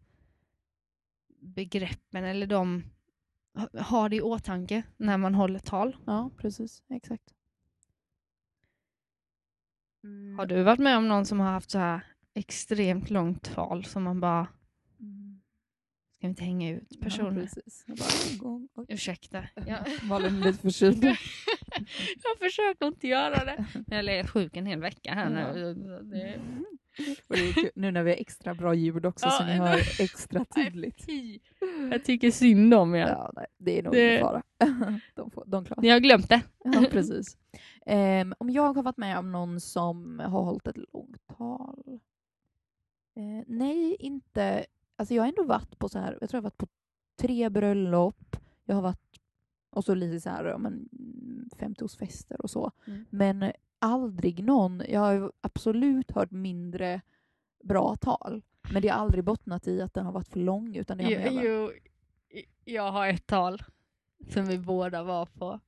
begreppen 1.39 2.23
eller 2.23 2.47
de 2.47 2.83
ha- 3.57 3.81
ha 3.83 4.09
det 4.09 4.15
i 4.15 4.21
åtanke 4.21 4.83
när 4.97 5.17
man 5.17 5.35
håller 5.35 5.59
tal. 5.59 5.97
ja, 6.05 6.29
precis. 6.37 6.83
Exakt. 6.89 7.33
Mm. 10.03 10.37
Har 10.39 10.45
du 10.45 10.63
varit 10.63 10.79
med 10.79 10.97
om 10.97 11.07
någon 11.07 11.25
som 11.25 11.39
har 11.39 11.51
haft 11.51 11.71
så 11.71 11.77
här 11.79 12.01
extremt 12.33 13.09
långt 13.09 13.43
tal 13.53 13.85
som 13.85 14.03
man 14.03 14.19
bara, 14.19 14.47
Mm. 14.99 15.32
Ska 16.23 16.27
vi 16.27 16.31
inte 16.31 16.43
hänga 16.43 16.69
ut 16.71 16.87
Ja, 16.89 16.97
personer? 17.03 17.41
precis. 17.41 17.83
Jag 17.87 17.97
bara, 17.97 18.37
gång. 18.49 18.67
Ursäkta. 18.87 19.43
Jag, 19.67 19.79
Malin 20.03 20.41
är 20.41 20.45
lite 20.45 20.59
förkyld. 20.61 21.03
jag 22.23 22.37
försöker 22.39 22.85
inte 22.87 23.07
göra 23.07 23.45
det. 23.45 23.65
Jag 23.87 23.95
har 23.95 24.03
legat 24.03 24.29
sjuk 24.29 24.57
en 24.57 24.65
hel 24.65 24.79
vecka 24.81 25.13
här 25.13 25.23
Ja. 25.39 25.53
nu. 25.53 25.73
Det, 26.03 26.39
Och 27.27 27.35
är 27.37 27.79
nu 27.79 27.91
när 27.91 28.03
vi 28.03 28.11
har 28.11 28.17
extra 28.17 28.53
bra 28.53 28.73
ljud 28.73 29.05
också 29.05 29.29
så 29.29 29.43
Ja, 29.43 29.45
ni 29.47 29.51
det- 29.53 29.57
hör 29.59 29.77
extra 30.01 30.45
tydligt. 30.55 31.05
Jag 31.91 32.03
tycker 32.03 32.31
synd 32.31 32.73
om 32.73 32.95
er. 32.95 33.07
Ja, 33.07 33.31
nej, 33.35 33.45
det 33.57 33.79
är 33.79 33.83
nog 33.83 33.93
Det- 33.93 34.07
ingen 34.09 34.21
fara. 34.21 34.41
De, 35.15 35.31
får, 35.31 35.43
de 35.47 35.65
klarar 35.65 35.81
Ni 35.81 35.89
har 35.89 35.99
glömt 35.99 36.29
det. 36.29 36.41
Ja, 36.63 36.85
precis. 36.91 37.37
Ehm, 37.85 38.33
om 38.37 38.49
jag 38.49 38.73
har 38.73 38.83
varit 38.83 38.97
med 38.97 39.17
om 39.19 39.31
någon 39.31 39.59
som 39.61 40.19
har 40.19 40.43
hållit 40.43 40.67
ett 40.67 40.77
långt 40.93 41.27
tal? 41.37 41.99
Eh, 43.15 43.43
nej, 43.47 43.95
inte. 43.99 44.65
Alltså 44.95 45.13
jag 45.13 45.23
har 45.23 45.27
ändå 45.29 45.43
varit 45.43 45.79
på 45.79 45.89
så 45.89 45.99
här, 45.99 46.17
jag 46.21 46.29
tror 46.29 46.37
jag 46.37 46.41
har 46.41 46.49
varit 46.49 46.57
på 46.57 46.67
tre 47.21 47.49
bröllop, 47.49 48.35
jag 48.65 48.75
har 48.75 48.81
varit 48.81 49.19
och 49.69 49.85
så 49.85 49.93
lite 49.95 50.21
så 50.21 50.29
här, 50.29 50.45
ja, 50.45 50.57
men, 50.57 50.73
mm, 50.73 51.49
50-årsfester 51.57 52.41
och 52.41 52.49
så. 52.49 52.71
Mm. 52.87 53.05
Men 53.09 53.51
aldrig 53.79 54.43
någon, 54.43 54.83
jag 54.89 54.99
har 54.99 55.31
absolut 55.41 56.11
hört 56.11 56.31
mindre 56.31 57.01
bra 57.63 57.95
tal. 57.95 58.41
Men 58.73 58.81
det 58.81 58.87
har 58.87 58.99
aldrig 58.99 59.23
bottnat 59.23 59.67
i 59.67 59.81
att 59.81 59.93
den 59.93 60.05
har 60.05 60.11
varit 60.13 60.27
för 60.27 60.39
lång 60.39 60.75
utan 60.75 60.97
det 60.97 61.03
har 61.03 61.11
varit- 61.11 61.43
Jo, 61.43 61.71
jag 62.65 62.91
har 62.91 63.07
ett 63.07 63.25
tal 63.27 63.63
som 64.29 64.45
vi 64.45 64.57
båda 64.59 65.03
var 65.03 65.25
på. 65.25 65.59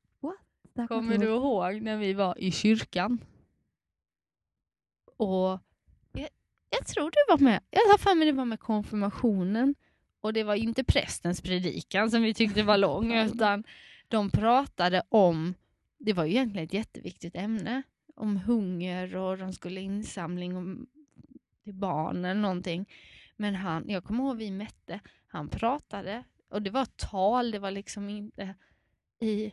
Här 0.78 0.88
Kommer 0.88 1.18
du 1.18 1.26
ihåg. 1.26 1.82
när 1.82 1.98
vi 1.98 2.14
var 2.14 2.40
i 2.40 2.52
kyrkan? 2.52 3.20
Och 5.18 5.60
jag 6.86 6.94
tror 6.96 7.12
du 7.12 7.18
var 7.34 7.38
med. 7.52 7.60
Jag 7.70 7.80
har 7.82 7.98
för 7.98 8.16
mig 8.16 8.26
det 8.26 8.32
var 8.32 8.46
med 8.46 8.60
konfirmationen. 8.60 9.76
Och 10.22 10.34
det 10.34 10.44
var 10.44 10.56
inte 10.56 10.84
prästens 10.84 11.42
predikan 11.42 12.12
som 12.12 12.22
vi 12.22 12.34
tyckte 12.34 12.64
var 12.64 12.78
lång, 12.78 13.14
utan 13.26 13.64
de 14.08 14.30
pratade 14.30 15.04
om, 15.10 15.54
det 15.98 16.14
var 16.14 16.26
ju 16.26 16.32
egentligen 16.32 16.66
ett 16.66 16.74
jätteviktigt 16.74 17.36
ämne, 17.36 17.84
om 18.16 18.38
hunger 18.38 19.16
och 19.16 19.38
de 19.38 19.54
skulle 19.54 19.82
insamling 19.82 20.58
om, 20.58 20.88
till 21.64 21.74
barn 21.74 22.26
eller 22.26 22.42
någonting. 22.42 22.86
Men 23.36 23.56
han, 23.56 23.90
jag 23.90 24.04
kommer 24.04 24.24
ihåg 24.24 24.38
vi 24.38 24.52
mätte, 24.52 25.00
han 25.28 25.48
pratade 25.50 26.24
och 26.50 26.62
det 26.62 26.70
var 26.70 26.84
ett 26.84 26.98
tal, 26.98 27.52
det 27.52 27.60
var 27.60 27.72
liksom 27.72 28.10
inte 28.10 28.56
i, 29.20 29.52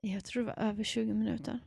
jag 0.00 0.24
tror 0.24 0.42
det 0.42 0.46
var 0.46 0.58
över 0.68 0.84
20 0.84 1.14
minuter. 1.14 1.60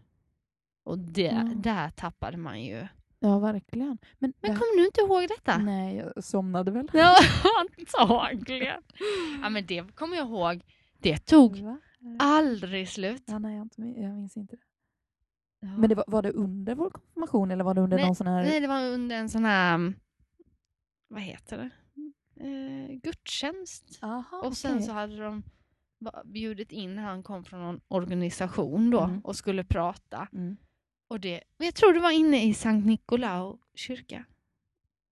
Och 0.83 0.99
det, 0.99 1.21
Ja. 1.21 1.51
där 1.55 1.89
tappade 1.89 2.37
man 2.37 2.63
ju. 2.63 2.87
Ja, 3.19 3.39
verkligen. 3.39 3.97
Men, 4.19 4.33
Men 4.41 4.51
det- 4.51 4.57
kommer 4.57 4.77
du 4.77 4.85
inte 4.85 5.01
ihåg 5.01 5.27
detta? 5.37 5.57
Nej, 5.57 5.95
jag 5.95 6.23
somnade 6.23 6.71
väl. 6.71 6.87
Ja, 6.93 7.15
antagligen. 7.59 8.81
Ja, 9.41 9.49
men 9.49 9.65
det 9.65 9.95
kommer 9.95 10.17
jag 10.17 10.27
ihåg. 10.27 10.61
Det 10.99 11.17
tog 11.17 11.57
Va? 11.57 11.77
aldrig 12.19 12.89
slut. 12.89 13.23
Ja, 13.25 13.39
nej, 13.39 13.55
jag, 13.55 13.65
inte, 13.65 13.81
min- 13.81 14.01
jag 14.03 14.13
minns 14.13 14.37
inte 14.37 14.55
det. 14.55 14.61
Ja. 15.59 15.77
Men 15.77 15.89
det 15.89 15.95
var, 15.95 16.03
var 16.07 16.21
det 16.21 16.31
under 16.31 16.75
vår 16.75 16.89
konfirmation 16.89 17.51
eller 17.51 17.63
var 17.63 17.73
det 17.73 17.81
under 17.81 17.97
Nej, 17.97 18.05
någon 18.05 18.15
sån 18.15 18.27
här... 18.27 18.43
Nej, 18.43 18.59
det 18.59 18.67
var 18.67 18.83
under 18.85 19.15
en 19.15 19.29
sån 19.29 19.45
här, 19.45 19.75
um, 19.75 19.95
vad 21.09 21.21
heter 21.21 21.57
det? 21.57 21.69
Eh, 22.47 22.95
gudstjänst. 22.95 23.99
Aha, 24.01 24.41
Och 24.45 24.57
sen 24.57 24.73
okej. 24.73 24.85
så 24.85 24.91
hade 24.91 25.17
de 25.17 25.43
bjudit 26.25 26.71
in, 26.71 26.97
han 26.97 27.23
kom 27.23 27.43
från 27.43 27.59
någon 27.61 27.81
organisation 27.87 28.89
då 28.91 29.01
Mm. 29.01 29.19
och 29.19 29.35
skulle 29.35 29.63
prata. 29.63 30.27
Mm. 30.33 30.57
Och 31.07 31.19
det, 31.19 31.41
jag 31.57 31.73
tror 31.75 31.93
det 31.93 31.99
var 31.99 32.11
inne 32.11 32.43
i 32.45 32.53
Sankt 32.53 32.85
Nikolao 32.87 33.59
kyrka 33.75 34.25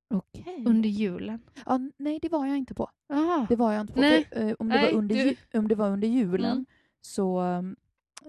Okej. 0.10 0.64
under 0.68 0.90
julen. 0.90 1.40
Ja, 1.66 1.80
nej, 1.98 2.20
det 2.22 2.30
var 2.30 2.46
jag 2.48 2.58
inte 2.58 2.74
på. 2.74 2.90
Aha. 3.14 3.46
Det 3.50 3.56
var 3.56 3.72
jag 3.72 3.82
inte 3.82 3.94
på. 3.94 4.00
Nej. 4.02 4.26
För, 4.34 4.48
eh, 4.50 4.56
om, 4.60 4.70
det 4.70 4.76
Nej, 4.76 4.92
var 4.92 4.98
under, 5.00 5.16
du- 5.16 5.22
ju- 5.22 5.36
om 5.54 5.68
det 5.68 5.76
var 5.76 5.90
under 5.92 6.08
julen 6.08 6.52
Mm. 6.52 6.66
så, 7.02 7.42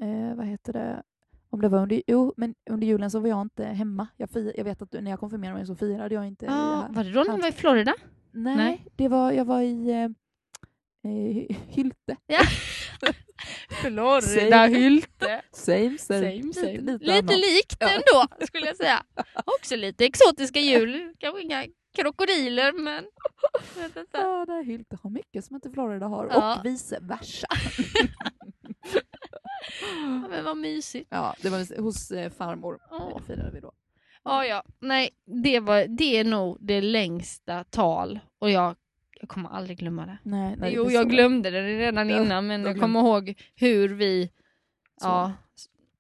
eh, 0.00 0.34
vad 0.34 0.46
heter 0.46 0.72
det, 0.72 1.02
om 1.50 1.60
det 1.60 1.68
var 1.68 1.78
under, 1.82 2.02
jo, 2.06 2.32
men 2.36 2.54
under 2.70 2.86
julen 2.86 3.10
så 3.10 3.20
var 3.20 3.28
jag 3.28 3.40
inte 3.42 3.64
hemma. 3.64 4.06
Jag, 4.16 4.30
fir, 4.30 4.52
jag 4.56 4.64
vet 4.64 4.82
att 4.82 4.92
när 4.92 5.10
jag 5.10 5.20
konfirmerade 5.20 5.56
mig 5.56 5.66
så 5.66 5.76
firade 5.76 6.14
jag 6.14 6.26
inte 6.26 6.44
Ja, 6.46 6.52
här. 6.52 6.88
var 6.94 7.04
det 7.04 7.12
då 7.12 7.22
ni 7.22 7.40
var 7.40 7.48
i 7.48 7.52
Florida? 7.52 7.94
Nej, 8.32 8.56
nej. 8.56 8.86
det 8.96 9.08
var, 9.08 9.32
jag 9.32 9.44
var 9.44 9.60
i 9.60 9.90
eh, 9.90 11.10
eh, 11.12 11.56
Hylte. 11.68 12.16
Florida, 13.82 14.66
Hylte. 14.66 15.42
Same, 15.52 15.98
Same, 15.98 16.52
same. 16.54 16.72
Lite, 16.72 16.92
Lite, 16.92 17.04
lite 17.04 17.18
annat. 17.18 17.28
likt 17.40 17.76
Ja. 17.80 17.88
ändå, 17.90 18.46
skulle 18.46 18.66
jag 18.66 18.76
säga. 18.76 19.02
Också 19.44 19.76
lite 19.76 20.04
exotiska 20.04 20.60
djur. 20.60 21.12
Kanske 21.18 21.42
inga 21.42 21.66
krokodiler, 21.98 22.72
men... 22.72 23.04
vet 23.76 23.96
inte. 23.96 24.18
Ja, 24.18 24.44
där 24.46 24.64
Hylte 24.64 24.98
har 25.02 25.10
mycket 25.10 25.44
som 25.44 25.56
inte 25.56 25.70
Florida 25.70 26.06
har 26.06 26.26
Ja. 26.30 26.58
och 26.60 26.66
vice 26.66 26.98
versa. 27.02 27.46
Ja, 29.90 30.28
men 30.28 30.44
vad 30.44 30.56
mysigt. 30.56 31.06
ja, 31.10 31.34
det 31.42 31.48
var 31.48 31.80
hos 31.82 32.10
eh, 32.10 32.30
farmor 32.30 32.78
Åh. 32.90 33.20
firade 33.26 33.50
vi 33.50 33.60
då. 33.60 33.72
Ja, 34.24 34.44
ja. 34.46 34.62
Nej, 34.80 35.10
det, 35.42 35.60
var, 35.60 35.84
det 35.98 36.16
är 36.18 36.24
nog 36.24 36.56
det 36.60 36.80
längsta 36.80 37.64
tal 37.64 38.20
och 38.40 38.50
jag, 38.50 38.76
jag 39.20 39.28
kommer 39.28 39.48
aldrig 39.50 39.78
glömma 39.78 40.06
det. 40.06 40.18
Nej, 40.22 40.56
nej, 40.58 40.72
jo, 40.74 40.84
det 40.84 40.92
jag 40.92 41.10
glömde 41.10 41.50
det 41.50 41.62
redan 41.78 42.08
Ja, 42.10 42.22
innan, 42.22 42.46
men 42.46 42.62
jag 42.62 42.70
jag 42.70 42.80
kommer 42.80 43.00
ihåg 43.00 43.34
hur 43.54 43.88
vi... 43.88 44.30
Så. 45.00 45.06
Ja, 45.06 45.32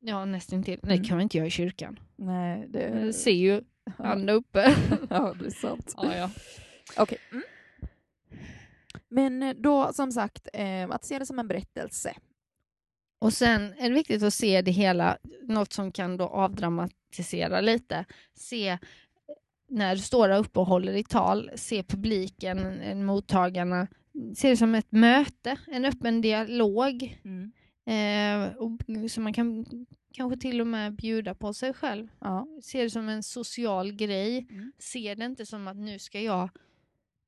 ja 0.00 0.24
nästan 0.24 0.62
till. 0.62 0.80
Nej, 0.82 0.92
Mm. 0.92 1.02
det 1.02 1.08
kan 1.08 1.16
man 1.16 1.22
inte 1.22 1.36
göra 1.36 1.46
i 1.46 1.50
kyrkan. 1.50 1.98
Nej, 2.16 2.66
det... 2.68 2.80
Jag 3.04 3.14
ser 3.14 3.30
ju 3.30 3.60
ja, 3.84 3.92
han 3.96 4.26
där 4.26 4.34
uppe. 4.34 4.74
ja, 5.10 5.34
det 5.40 5.46
är 5.46 5.50
sant. 5.50 5.94
ja, 5.96 6.16
ja. 6.16 6.30
Okej. 6.96 7.18
Mm. 7.32 7.42
Men 9.08 9.42
eh, 9.42 9.54
då, 9.58 9.92
som 9.92 10.12
sagt, 10.12 10.48
eh, 10.52 10.90
att 10.90 11.04
se 11.04 11.18
det 11.18 11.26
som 11.26 11.38
en 11.38 11.48
berättelse. 11.48 12.14
Och 13.18 13.32
sen 13.32 13.74
är 13.78 13.88
det 13.88 13.94
viktigt 13.94 14.22
att 14.22 14.34
se 14.34 14.62
det 14.62 14.70
hela, 14.70 15.18
något 15.42 15.72
som 15.72 15.92
kan 15.92 16.16
då 16.16 16.24
avdramatisera 16.24 17.60
lite. 17.60 18.04
Se 18.34 18.78
när 19.68 19.94
du 19.96 20.02
står 20.02 20.28
där 20.28 20.38
uppe 20.38 20.60
och 20.60 20.66
håller 20.66 20.92
ditt 20.92 21.08
tal, 21.08 21.50
se 21.54 21.82
publiken, 21.82 22.80
eh, 22.80 22.96
mottagarna, 22.96 23.86
se 24.36 24.48
det 24.48 24.56
som 24.56 24.74
ett 24.74 24.92
möte, 24.92 25.58
en 25.66 25.84
öppen 25.84 26.20
dialog. 26.20 27.02
Eh, 27.86 28.56
och, 28.56 29.10
så 29.10 29.20
man 29.20 29.32
kan 29.32 29.66
kanske 30.14 30.40
till 30.40 30.60
och 30.60 30.66
med 30.66 30.94
bjuda 30.96 31.34
på 31.34 31.54
sig 31.54 31.72
själv. 31.72 32.08
Ja. 32.18 32.46
Se 32.62 32.82
det 32.82 32.90
som 32.90 33.08
en 33.08 33.22
social 33.22 33.92
grej. 33.92 34.46
Mm. 34.50 34.72
Se 34.78 35.14
det 35.14 35.24
inte 35.24 35.46
som 35.46 35.68
att 35.68 35.76
nu 35.76 35.98
ska 35.98 36.20
jag 36.20 36.50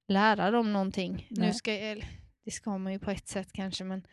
lära 0.09 0.51
dem 0.51 0.72
någonting. 0.72 1.27
Nu 1.31 1.53
ska 1.53 1.72
jag, 1.74 1.90
eller, 1.90 2.07
det 2.44 2.51
ska 2.51 2.79
man 2.79 2.92
ju 2.92 2.98
på 2.98 3.11
ett 3.11 3.29
sätt 3.29 3.53
kanske 3.53 3.85
men 3.85 4.07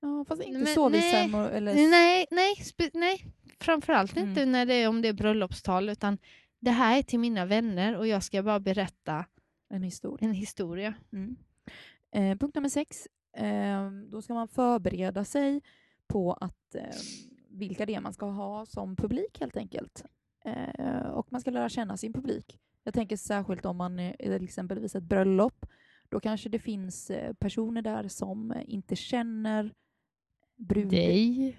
ja, 0.00 0.24
fast 0.28 0.42
inte 0.42 0.58
Men 0.58 0.74
så 0.74 0.88
nej. 0.88 1.24
eller... 1.52 1.74
Nej, 1.74 2.26
nej, 2.30 2.54
nej. 2.94 3.24
framförallt 3.60 4.16
Mm. 4.16 4.28
inte 4.28 4.46
när 4.46 4.66
det 4.66 4.74
är 4.74 4.88
om 4.88 5.02
det 5.02 5.08
är 5.08 5.12
bröllopstal 5.12 5.88
utan 5.88 6.18
det 6.60 6.70
här 6.70 6.98
är 6.98 7.02
till 7.02 7.18
mina 7.18 7.46
vänner 7.46 7.96
och 7.96 8.06
jag 8.06 8.22
ska 8.22 8.42
bara 8.42 8.60
berätta 8.60 9.24
En 9.68 9.82
historia. 9.82 10.28
en 10.28 10.34
historia. 10.34 10.94
Mm. 11.12 11.36
Eh, 12.10 12.38
punkt 12.38 12.54
nummer 12.54 12.68
sex. 12.68 13.08
Eh, 13.36 13.90
då 13.90 14.22
ska 14.22 14.34
man 14.34 14.48
förbereda 14.48 15.24
sig 15.24 15.62
på 16.06 16.32
att 16.32 16.74
eh, 16.74 16.96
vilka 17.50 17.86
det 17.86 17.94
är 17.94 18.00
man 18.00 18.12
ska 18.12 18.26
ha 18.26 18.66
som 18.66 18.96
publik 18.96 19.40
helt 19.40 19.56
enkelt. 19.56 20.04
Eh, 20.44 21.08
och 21.08 21.32
man 21.32 21.40
ska 21.40 21.50
lära 21.50 21.68
känna 21.68 21.96
sin 21.96 22.12
publik. 22.12 22.58
Jag 22.84 22.94
tänker 22.94 23.16
särskilt 23.16 23.66
om 23.66 23.76
man 23.76 23.98
är 23.98 24.16
är 24.18 24.42
exempelvis 24.42 24.94
ett 24.94 25.02
bröllop. 25.02 25.66
Då 26.08 26.20
kanske 26.20 26.48
det 26.48 26.58
finns 26.58 27.10
eh, 27.10 27.32
personer 27.32 27.82
där 27.82 28.08
som 28.08 28.54
inte 28.66 28.96
känner 28.96 29.74
brud... 30.56 30.88
Dig 30.88 31.56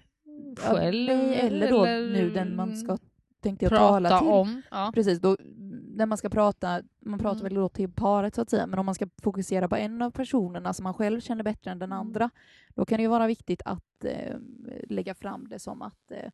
själv. 0.58 1.08
nej, 1.08 1.36
eller 1.36 1.70
då 1.70 1.86
eller 1.86 2.14
nu 2.14 2.30
den 2.30 2.56
man 2.56 2.78
ska 2.78 2.98
tänkte 3.42 3.66
jag 3.66 3.72
tala 3.72 4.10
prata 4.10 4.22
till. 4.24 4.32
om. 4.34 4.62
Ja. 4.72 4.92
Precis, 4.94 5.20
då, 5.20 5.38
när 5.96 6.06
man 6.06 6.18
ska 6.18 6.30
prata, 6.30 6.82
man 7.00 7.20
pratar 7.20 7.40
Mm. 7.40 7.44
väl 7.44 7.54
då 7.54 7.70
till 7.70 7.92
paret 7.92 8.36
så 8.36 8.42
att 8.42 8.50
säga, 8.50 8.68
men 8.68 8.80
om 8.80 8.86
man 8.86 8.96
ska 8.96 9.08
fokusera 9.24 9.68
på 9.68 9.76
en 9.76 10.02
av 10.02 10.12
personerna 10.12 10.74
som 10.74 10.84
man 10.84 10.94
själv 10.94 11.20
känner 11.22 11.44
bättre 11.44 11.72
än 11.72 11.80
den 11.80 11.92
Mm. 11.92 12.00
andra, 12.08 12.30
då 12.76 12.86
kan 12.86 12.98
det 12.98 13.02
ju 13.02 13.08
vara 13.10 13.28
viktigt 13.28 13.62
att 13.66 14.06
eh, 14.06 14.36
lägga 14.90 15.16
fram 15.16 15.48
det 15.50 15.60
som 15.60 15.82
att 15.82 16.12
eh, 16.12 16.32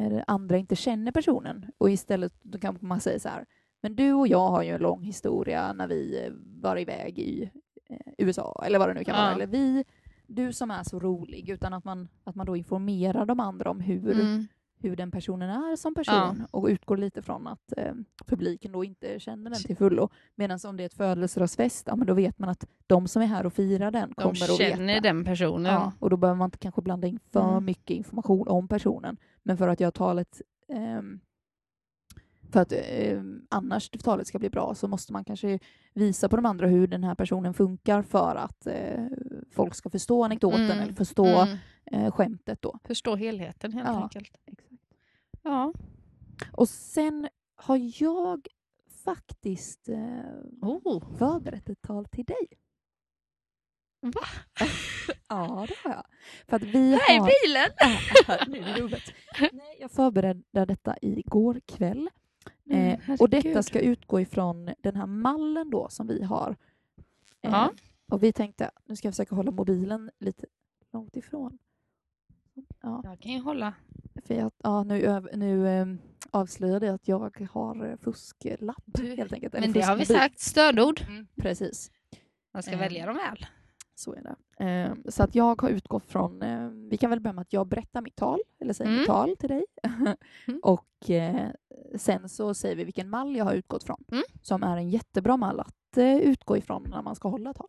eh, 0.00 0.22
andra 0.26 0.56
inte 0.56 0.76
känner 0.76 1.12
personen. 1.12 1.66
Och 1.78 1.90
istället 1.90 2.32
då 2.42 2.58
kan 2.58 2.78
man 2.80 3.00
säga 3.00 3.18
så 3.20 3.28
här, 3.28 3.46
men 3.80 3.96
du 3.96 4.12
och 4.12 4.28
jag 4.28 4.48
har 4.48 4.62
ju 4.62 4.70
en 4.70 4.80
lång 4.80 5.02
historia 5.02 5.72
när 5.72 5.86
vi 5.88 6.24
eh, 6.26 6.32
var 6.62 6.76
iväg 6.78 7.18
i 7.18 7.50
eh, 7.90 7.96
USA, 8.18 8.62
eller 8.66 8.78
vad 8.78 8.88
det 8.88 8.94
nu 8.94 9.04
kan 9.04 9.14
Ja. 9.16 9.22
vara, 9.22 9.34
eller 9.34 9.46
vi, 9.46 9.84
du 10.26 10.52
som 10.52 10.70
är 10.70 10.82
så 10.82 10.98
rolig, 11.00 11.48
utan 11.50 11.74
att 11.74 11.84
man, 11.84 12.08
att 12.24 12.34
man 12.34 12.46
då 12.46 12.56
informerar 12.56 13.26
de 13.26 13.40
andra 13.40 13.70
om 13.70 13.80
hur 13.80 14.20
Mm. 14.20 14.46
Hur 14.82 14.96
den 14.96 15.10
personen 15.10 15.50
är 15.50 15.76
som 15.76 15.94
person 15.94 16.46
och 16.50 16.66
utgår 16.66 16.96
lite 16.96 17.22
från 17.22 17.46
att 17.46 17.72
eh, 17.76 17.92
publiken 18.26 18.72
då 18.72 18.84
inte 18.84 19.20
känner 19.20 19.50
den 19.50 19.60
till 19.60 19.76
fullo. 19.76 20.08
Medan 20.34 20.58
om 20.66 20.76
det 20.76 20.82
är 20.82 20.86
ett 20.86 20.94
födelsedagsfest, 20.94 21.86
ja, 21.86 21.96
men 21.96 22.06
då 22.06 22.14
vet 22.14 22.38
man 22.38 22.48
att 22.48 22.66
de 22.86 23.08
som 23.08 23.22
är 23.22 23.26
här 23.26 23.46
och 23.46 23.52
firar 23.52 23.90
den 23.90 24.08
De 24.08 24.14
kommer 24.14 24.30
att 24.52 24.56
känner 24.58 24.86
veta. 24.94 25.00
den 25.00 25.24
personen. 25.24 25.72
Ja, 25.72 25.92
och 25.98 26.10
då 26.10 26.16
behöver 26.16 26.38
man 26.38 26.46
inte 26.46 26.58
kanske 26.58 26.82
blanda 26.82 27.06
in 27.06 27.18
för 27.32 27.50
Mm. 27.50 27.64
mycket 27.64 27.96
information 27.96 28.48
om 28.48 28.68
personen. 28.68 29.16
Men 29.42 29.56
för 29.56 29.68
att 29.68 29.80
göra 29.80 29.90
talet 29.92 30.40
ehm, 30.68 31.20
för 32.52 32.60
att 32.60 32.72
ehm, 32.72 33.46
annars 33.50 33.90
talet 33.90 34.26
ska 34.26 34.38
bli 34.38 34.50
bra 34.50 34.74
så 34.74 34.88
måste 34.88 35.12
man 35.12 35.24
kanske 35.24 35.58
visa 35.94 36.28
på 36.28 36.36
de 36.36 36.46
andra 36.46 36.66
hur 36.66 36.86
den 36.86 37.04
här 37.04 37.14
personen 37.14 37.54
funkar 37.54 38.02
för 38.02 38.36
att 38.36 38.66
eh, 38.66 39.06
folk 39.54 39.74
ska 39.74 39.90
förstå 39.90 40.24
anekdoten 40.24 40.60
Mm. 40.64 40.80
eller 40.80 40.92
förstå 40.92 41.26
Mm. 41.26 41.56
eh, 41.92 42.12
skämtet 42.12 42.62
då. 42.62 42.78
Förstå 42.84 43.16
helheten 43.16 43.72
helt 43.72 43.88
Ja. 43.88 44.02
enkelt. 44.02 44.36
Ja. 45.42 45.72
Och 46.52 46.68
sen 46.68 47.28
har 47.54 48.02
jag 48.02 48.46
faktiskt 49.04 49.88
eh, 49.88 49.98
Oh. 50.62 51.16
förberett 51.18 51.68
ett 51.68 51.82
tal 51.82 52.04
till 52.04 52.24
dig. 52.24 52.46
Va? 54.00 54.20
ja, 55.28 55.66
det 55.68 55.74
har 55.88 55.90
jag. 55.96 56.04
För 56.48 56.56
att 56.56 56.62
vi 56.62 56.92
Här 56.92 57.18
har... 57.18 57.28
är 57.28 57.32
bilen! 57.44 57.70
nu 58.52 58.58
är 58.70 58.74
det 58.74 58.80
roligt. 58.82 59.12
Nej, 59.52 59.76
jag 59.80 59.90
förberedde 59.90 60.64
detta 60.64 60.96
igår 61.02 61.60
kväll. 61.66 62.10
Mm, 62.70 63.00
Eh, 63.08 63.20
och 63.20 63.30
detta 63.30 63.62
ska 63.62 63.80
utgå 63.80 64.20
ifrån 64.20 64.70
den 64.78 64.96
här 64.96 65.06
mallen 65.06 65.70
då 65.70 65.88
som 65.88 66.06
vi 66.06 66.22
har. 66.22 66.56
Eh, 67.40 67.50
Ja. 67.50 67.72
Och 68.08 68.22
vi 68.22 68.32
tänkte, 68.32 68.70
nu 68.84 68.96
ska 68.96 69.08
jag 69.08 69.14
försöka 69.14 69.34
hålla 69.34 69.50
mobilen 69.50 70.10
lite 70.18 70.46
långt 70.92 71.16
ifrån. 71.16 71.58
Ja, 72.82 73.00
Jag 73.04 73.20
kan 73.20 73.32
ju 73.32 73.40
hålla. 73.40 73.74
för 74.26 74.34
jag, 74.34 74.52
ja, 74.62 74.82
nu, 74.84 75.20
nu 75.34 75.68
eh, 75.68 75.86
avslöjade 76.30 76.86
jag 76.86 76.94
att 76.94 77.08
jag 77.08 77.48
har 77.52 77.86
eh, 77.90 77.96
fusklapp 77.96 78.82
Du- 78.86 79.16
helt 79.16 79.32
enkelt. 79.32 79.52
Men 79.54 79.72
det 79.72 79.80
har 79.82 79.96
vi 79.96 80.04
sagt, 80.06 80.40
stödord. 80.40 81.00
Precis. 81.40 81.90
Man 82.54 82.62
ska 82.62 82.72
Eh. 82.72 82.78
välja 82.78 83.06
dem 83.06 83.16
väl. 83.16 83.46
Så 83.94 84.14
är 84.14 84.22
det. 84.22 84.64
Eh, 84.64 84.94
så 85.08 85.22
att 85.22 85.34
jag 85.34 85.62
har 85.62 85.68
utgått 85.68 86.06
från, 86.06 86.42
eh, 86.42 86.68
vi 86.68 86.96
kan 86.96 87.10
väl 87.10 87.20
börja 87.20 87.32
med 87.32 87.42
att 87.42 87.52
jag 87.52 87.66
berättar 87.68 88.00
mitt 88.02 88.16
tal, 88.16 88.38
eller 88.60 88.72
säger 88.72 88.90
Mm. 88.90 88.98
mitt 89.00 89.06
tal 89.08 89.36
till 89.36 89.48
dig. 89.48 89.64
Mm. 89.82 90.16
Och 90.62 91.10
eh, 91.10 91.50
sen 91.96 92.28
så 92.28 92.54
säger 92.54 92.76
vi 92.76 92.84
vilken 92.84 93.10
mall 93.10 93.36
jag 93.36 93.44
har 93.44 93.54
utgått 93.54 93.84
från, 93.84 94.04
Mm. 94.12 94.22
som 94.42 94.62
är 94.62 94.76
en 94.76 94.90
jättebra 94.90 95.36
mall 95.36 95.60
att 95.60 95.96
eh, 95.96 96.16
utgå 96.16 96.56
ifrån 96.56 96.86
när 96.90 97.02
man 97.02 97.14
ska 97.14 97.28
hålla 97.28 97.52
tal. 97.54 97.68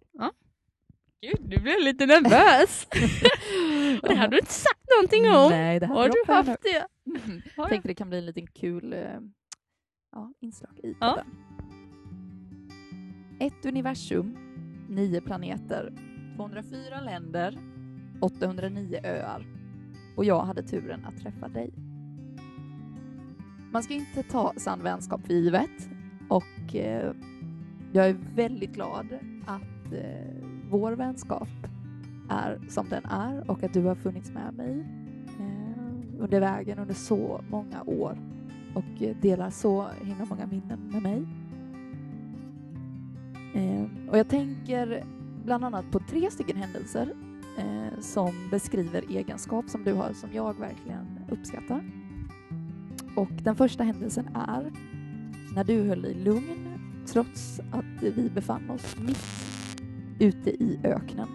Gud, 1.23 1.49
du 1.49 1.59
blev 1.59 1.79
lite 1.79 2.05
nervös. 2.05 2.87
det 4.01 4.15
hade 4.15 4.31
du 4.31 4.39
inte 4.39 4.53
sagt 4.53 4.81
någonting 4.97 5.29
om. 5.29 5.49
Nej, 5.51 5.79
det 5.79 5.85
Har 5.85 6.09
du 6.09 6.23
jag 6.27 6.33
haft 6.35 6.61
det? 6.63 6.87
nu. 7.03 7.41
Jag 7.55 7.63
jag? 7.63 7.69
tänkte 7.69 7.87
det 7.87 7.95
kan 7.95 8.09
bli 8.09 8.17
en 8.17 8.25
liten 8.25 8.47
kul 8.47 8.93
eh, 8.93 8.99
ja, 10.11 10.33
inslag 10.39 10.79
i 10.83 10.95
Ja. 10.99 11.09
podden. 11.11 11.25
Ett 13.39 13.65
universum, 13.65 14.37
nio 14.89 15.21
planeter, 15.21 15.93
204 16.35 17.01
länder, 17.01 17.57
809 18.21 18.99
öar. 19.03 19.45
Och 20.17 20.25
jag 20.25 20.41
hade 20.41 20.63
turen 20.63 21.05
att 21.05 21.21
träffa 21.21 21.47
dig. 21.47 21.73
Man 23.71 23.83
ska 23.83 23.93
inte 23.93 24.23
ta 24.23 24.53
sann 24.57 24.83
vänskap 24.83 25.25
för 25.25 25.33
givet 25.33 25.89
och 26.29 26.75
eh, 26.75 27.13
jag 27.93 28.09
är 28.09 28.17
väldigt 28.35 28.73
glad 28.73 29.07
att 29.45 29.93
eh, 29.93 30.52
vår 30.73 30.91
vänskap 30.91 31.49
är 32.29 32.59
som 32.69 32.89
den 32.89 33.05
är 33.05 33.51
och 33.51 33.63
att 33.63 33.73
du 33.73 33.81
har 33.81 33.95
funnits 33.95 34.31
med 34.31 34.53
mig 34.53 34.85
eh, 35.39 36.19
under 36.19 36.39
vägen 36.39 36.79
under 36.79 36.93
så 36.93 37.41
många 37.49 37.83
år 37.83 38.17
och 38.75 39.15
delar 39.21 39.49
så 39.49 39.87
himla 40.01 40.25
många 40.25 40.47
minnen 40.47 40.79
med 40.91 41.01
mig. 41.01 41.25
Eh, 43.55 44.09
och 44.09 44.17
jag 44.17 44.27
tänker 44.27 45.03
bland 45.45 45.65
annat 45.65 45.91
på 45.91 45.99
tre 45.99 46.31
stycken 46.31 46.57
händelser 46.57 47.13
eh, 47.57 47.99
som 47.99 48.31
beskriver 48.51 49.03
egenskap 49.09 49.69
som 49.69 49.83
du 49.83 49.93
har 49.93 50.13
som 50.13 50.29
jag 50.33 50.59
verkligen 50.59 51.19
uppskattar. 51.29 51.83
och 53.15 53.31
den 53.43 53.55
första 53.55 53.83
händelsen 53.83 54.27
är 54.35 54.71
när 55.55 55.63
du 55.63 55.83
höll 55.83 56.01
dig 56.01 56.13
lugn 56.13 56.69
trots 57.05 57.59
att 57.71 58.03
vi 58.03 58.29
befann 58.29 58.69
oss 58.69 58.95
mitt 58.99 59.52
ute 60.19 60.49
i 60.49 60.79
öknen. 60.83 61.27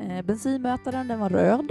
Eh, 0.00 0.22
bensinmätaren 0.22 1.08
den 1.08 1.20
var 1.20 1.30
röd, 1.30 1.70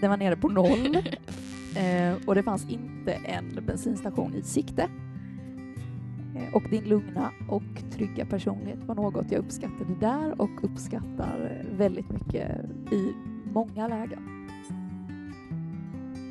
den 0.00 0.10
var 0.10 0.16
nere 0.16 0.36
på 0.36 0.48
noll 0.48 0.96
eh, 1.76 2.26
och 2.26 2.34
det 2.34 2.42
fanns 2.42 2.70
inte 2.70 3.12
en 3.12 3.66
bensinstation 3.66 4.34
i 4.34 4.42
sikte. 4.42 4.82
Eh, 6.36 6.54
och 6.54 6.62
din 6.70 6.84
lugna 6.84 7.30
och 7.48 7.92
trygga 7.92 8.26
personlighet 8.26 8.84
var 8.84 8.94
något 8.94 9.30
jag 9.30 9.38
uppskattade 9.38 9.94
där 10.00 10.40
och 10.40 10.64
uppskattar 10.64 11.64
väldigt 11.76 12.10
mycket 12.10 12.50
i 12.92 13.12
många 13.52 13.88
lägen. 13.88 14.48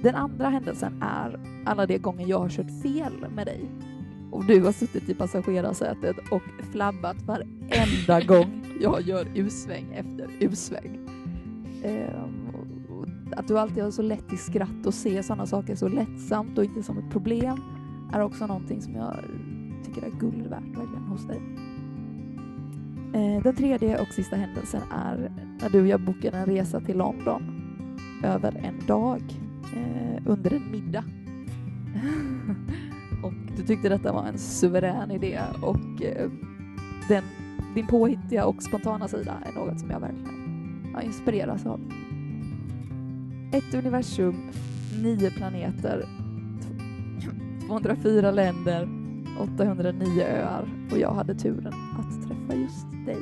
Den 0.04 0.16
andra 0.16 0.50
händelsen 0.50 1.04
är 1.04 1.40
alla 1.66 1.86
de 1.86 1.98
gånger 1.98 2.28
jag 2.28 2.40
har 2.40 2.50
kört 2.50 2.82
fel 2.84 3.26
med 3.36 3.48
dig 3.48 3.70
och 4.32 4.46
du 4.46 4.62
har 4.62 4.72
suttit 4.72 5.10
i 5.10 5.14
passagerarsätet 5.14 6.16
och 6.32 6.42
flabbat 6.72 7.22
varenda 7.22 8.22
gång 8.22 8.62
jag 8.80 9.02
gör 9.02 9.28
U-sväng 9.36 9.94
efter 9.94 10.28
U-sväng. 10.40 11.00
Ehm, 11.84 12.48
att 13.32 13.48
du 13.48 13.60
alltid 13.60 13.84
har 13.84 13.92
så 13.92 14.02
lätt 14.02 14.30
till 14.30 14.38
skratt 14.38 14.86
och 14.86 14.94
ser 14.94 15.22
sådana 15.22 15.46
saker 15.46 15.76
så 15.76 15.88
lättsamt 15.88 16.58
och 16.58 16.64
inte 16.64 16.84
som 16.84 16.98
ett 16.98 17.12
problem 17.12 17.58
är 18.14 18.22
också 18.22 18.48
någonting 18.48 18.82
som 18.82 18.96
jag 18.96 19.16
tycker 19.86 20.02
är 20.02 20.12
guld 20.20 20.48
värt 20.48 20.68
verkligen 20.68 21.04
hos 21.10 21.28
dig. 21.28 21.42
Ehm, 23.14 23.42
den 23.42 23.56
tredje 23.56 24.02
och 24.02 24.08
sista 24.08 24.36
händelsen 24.36 24.82
är 24.92 25.32
när 25.62 25.70
du 25.70 25.82
och 25.82 25.88
jag 25.88 26.02
bokade 26.02 26.38
en 26.38 26.46
resa 26.46 26.82
till 26.82 26.98
London 26.98 27.44
över 28.24 28.62
en 28.64 28.88
dag 28.88 29.22
eh, 29.76 30.22
under 30.26 30.54
en 30.54 30.72
middag. 30.72 31.04
du 33.58 33.64
tyckte 33.64 33.90
detta 33.90 34.14
var 34.14 34.26
en 34.26 34.38
suverän 34.38 35.12
idé 35.12 35.40
och 35.62 36.02
eh, 36.04 36.30
den, 37.08 37.24
din 37.76 37.88
påhittiga 37.88 38.46
och 38.46 38.64
spontana 38.64 39.08
sida 39.08 39.38
är 39.46 39.52
något 39.52 39.80
som 39.80 39.90
jag 39.90 40.00
verkligen 40.00 40.92
ja, 40.94 41.02
inspireras 41.02 41.66
av. 41.66 41.80
Ett 43.54 43.74
universum, 43.74 44.52
nio 45.04 45.32
planeter, 45.32 46.06
204 47.68 48.32
länder, 48.32 48.90
809 49.40 50.24
öar 50.24 50.70
och 50.92 50.98
jag 50.98 51.14
hade 51.14 51.36
turen 51.36 51.74
att 52.00 52.28
träffa 52.28 52.62
just 52.62 53.06
dig. 53.06 53.18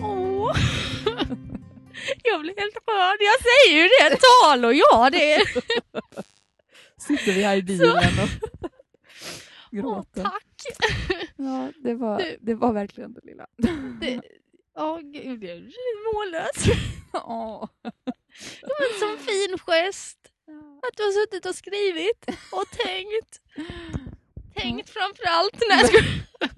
Åh! 0.00 0.52
Jag 2.22 2.40
blir 2.40 2.54
helt 2.56 2.74
rörd. 2.74 3.18
Jag 3.20 3.38
säger 3.48 3.82
ju 3.82 3.88
det, 3.88 4.16
tal 4.16 4.64
och 4.64 4.74
ja 4.74 5.10
det. 5.10 5.38
Sitter 7.06 7.32
vi 7.32 7.42
här 7.42 7.56
i 7.56 7.62
bilen 7.62 7.96
och 8.22 8.55
Åh, 9.76 9.82
gråter. 9.82 10.22
tack. 10.22 10.42
Ja, 11.36 11.72
det 11.82 11.94
var, 11.94 12.22
det 12.40 12.54
var 12.54 12.72
verkligen 12.72 13.12
det 13.14 13.20
lilla. 13.24 13.46
Det, 14.00 14.20
åh 14.78 14.98
gud, 15.00 15.24
jag 15.26 15.38
blir 15.38 16.14
mållös. 16.14 16.78
Åh. 17.12 17.68
Det 18.60 18.66
var 18.78 18.86
en 18.94 19.00
sån 19.00 19.18
fin 19.26 19.58
gest. 19.58 20.18
Att 20.82 20.96
du 20.96 21.02
har 21.02 21.12
suttit 21.24 21.46
och 21.46 21.54
skrivit 21.54 22.26
och 22.52 22.64
tänkt. 22.84 23.40
Tänkt 24.54 24.90
framför 24.90 25.24
allt. 25.26 25.62
Nej. 25.68 25.84
Åh, 26.40 26.48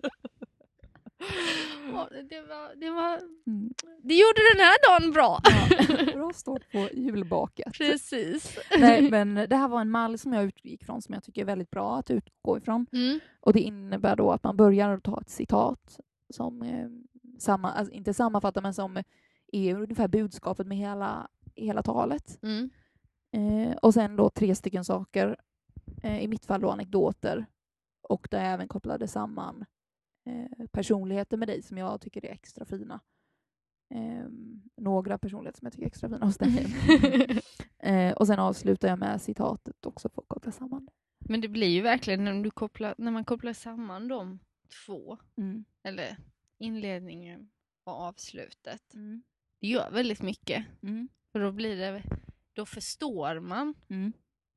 det, 2.29 2.41
var, 2.41 2.75
det, 2.77 2.91
var, 2.91 3.21
Mm. 3.47 3.73
det 4.03 4.15
gjorde 4.15 4.41
den 4.55 4.61
här 4.61 5.01
dagen 5.01 5.13
bra. 5.13 5.41
Ja, 5.45 6.13
bra 6.15 6.33
start 6.33 6.73
på 6.73 6.89
julbaket. 6.93 7.73
Precis. 7.73 8.59
Nej, 8.79 9.11
men 9.11 9.35
det 9.35 9.57
här 9.57 9.69
var 9.69 9.81
en 9.81 9.91
mall 9.91 10.19
som 10.19 10.33
jag 10.33 10.45
utgick 10.45 10.85
från 10.85 11.03
som 11.03 11.15
jag 11.15 11.25
tycker 11.25 11.41
är 11.41 11.45
väldigt 11.47 11.71
bra 11.71 11.97
att 11.99 12.11
utgå 12.11 12.59
ifrån. 12.59 12.87
Mm. 12.93 13.21
Och 13.41 13.53
det 13.53 13.61
innebär 13.61 14.17
då 14.17 14.33
att 14.33 14.43
man 14.45 14.57
börjar 14.57 14.99
ta 14.99 15.21
ett 15.21 15.31
citat 15.31 16.01
som 16.31 16.63
eh, 16.63 16.89
samma, 17.39 17.73
alltså 17.73 17.95
inte 17.95 18.15
sammanfattar 18.15 18.63
men 18.63 18.75
som 18.75 19.03
är 19.53 19.75
ungefär 19.75 20.09
budskapet 20.09 20.67
med 20.67 20.79
hela, 20.79 21.29
hela 21.57 21.83
talet. 21.83 22.39
Mm. 22.43 22.71
Eh, 23.33 23.77
och 23.77 23.95
sen 23.95 24.17
då 24.17 24.31
tre 24.31 24.55
stycken 24.55 24.85
saker, 24.85 25.37
eh, 26.03 26.21
i 26.23 26.29
mitt 26.29 26.47
fall 26.47 26.61
då 26.61 26.71
anekdoter 26.71 27.47
och 28.03 28.29
där 28.31 28.45
jag 28.45 28.53
även 28.53 28.69
kopplade 28.69 29.09
samman 29.09 29.65
eh, 30.29 30.67
personligheter 30.73 31.37
med 31.37 31.49
dig 31.49 31.63
som 31.63 31.79
jag 31.79 32.01
tycker 32.01 32.25
är 32.25 32.31
extra 32.33 32.65
fina. 32.65 33.01
Eh, 33.95 34.29
några 34.77 35.19
personligheter 35.19 35.59
som 35.59 35.67
jag 35.67 35.73
tycker 35.73 35.85
är 35.85 35.89
extra 35.91 36.09
fina 36.09 36.27
hos 36.27 36.39
dig. 36.39 36.67
eh, 37.79 38.13
och 38.13 38.27
sen 38.27 38.39
avslutar 38.39 38.89
jag 38.89 38.99
med 38.99 39.23
citatet 39.23 39.87
också 39.87 40.09
för 40.09 40.23
att 40.23 40.29
koppla 40.29 40.53
samman 40.53 40.85
det. 40.87 40.93
Men 41.29 41.41
det 41.41 41.49
blir 41.49 41.69
ju 41.69 41.83
verkligen 41.83 42.25
när, 42.25 42.43
du 42.43 42.51
kopplar, 42.51 42.95
när 42.99 43.11
man 43.11 43.25
kopplar 43.25 43.53
samman 43.53 44.09
de 44.09 44.39
två, 44.87 45.19
Mm. 45.37 45.65
eller 45.83 46.17
inledningen 46.59 47.51
och 47.85 47.93
avslutet. 47.93 48.95
Mm. 48.95 49.23
Det 49.61 49.67
gör 49.67 49.91
väldigt 49.91 50.23
mycket. 50.23 50.67
Mm. 50.83 51.09
För 51.33 51.41
då 51.41 51.53
blir 51.53 51.77
det, 51.77 52.03
då 52.53 52.67
förstår 52.67 53.41
man 53.41 53.75
Mm. 53.89 54.13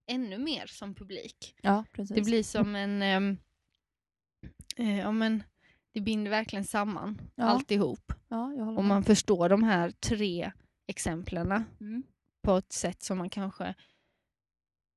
ännu 0.07 0.37
mer 0.37 0.65
som 0.67 0.95
publik. 0.95 1.55
Ja. 1.61 1.85
Det 1.95 2.21
blir 2.25 2.43
som 2.43 2.75
en, 2.75 3.01
ehm, 3.01 3.37
eh, 4.77 4.99
ja 4.99 5.11
men 5.11 5.43
det 5.93 6.01
binder 6.01 6.31
verkligen 6.31 6.65
samman 6.65 7.21
Ja. 7.35 7.43
alltihop. 7.43 8.13
Ja, 8.27 8.53
jag 8.53 8.77
Och 8.77 8.83
man 8.83 9.03
förstår 9.03 9.49
de 9.49 9.63
här 9.63 9.91
tre 9.91 10.51
exemplen 10.87 11.63
Mm. 11.79 12.03
på 12.43 12.57
ett 12.57 12.71
sätt 12.71 13.03
som 13.03 13.17
man 13.17 13.29
kanske, 13.29 13.75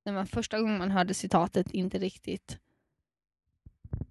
när 0.05 0.13
man 0.13 0.27
första 0.27 0.59
gången 0.59 0.77
man 0.77 0.91
hörde 0.91 1.13
citatet 1.13 1.71
inte 1.71 1.97
riktigt, 1.97 2.59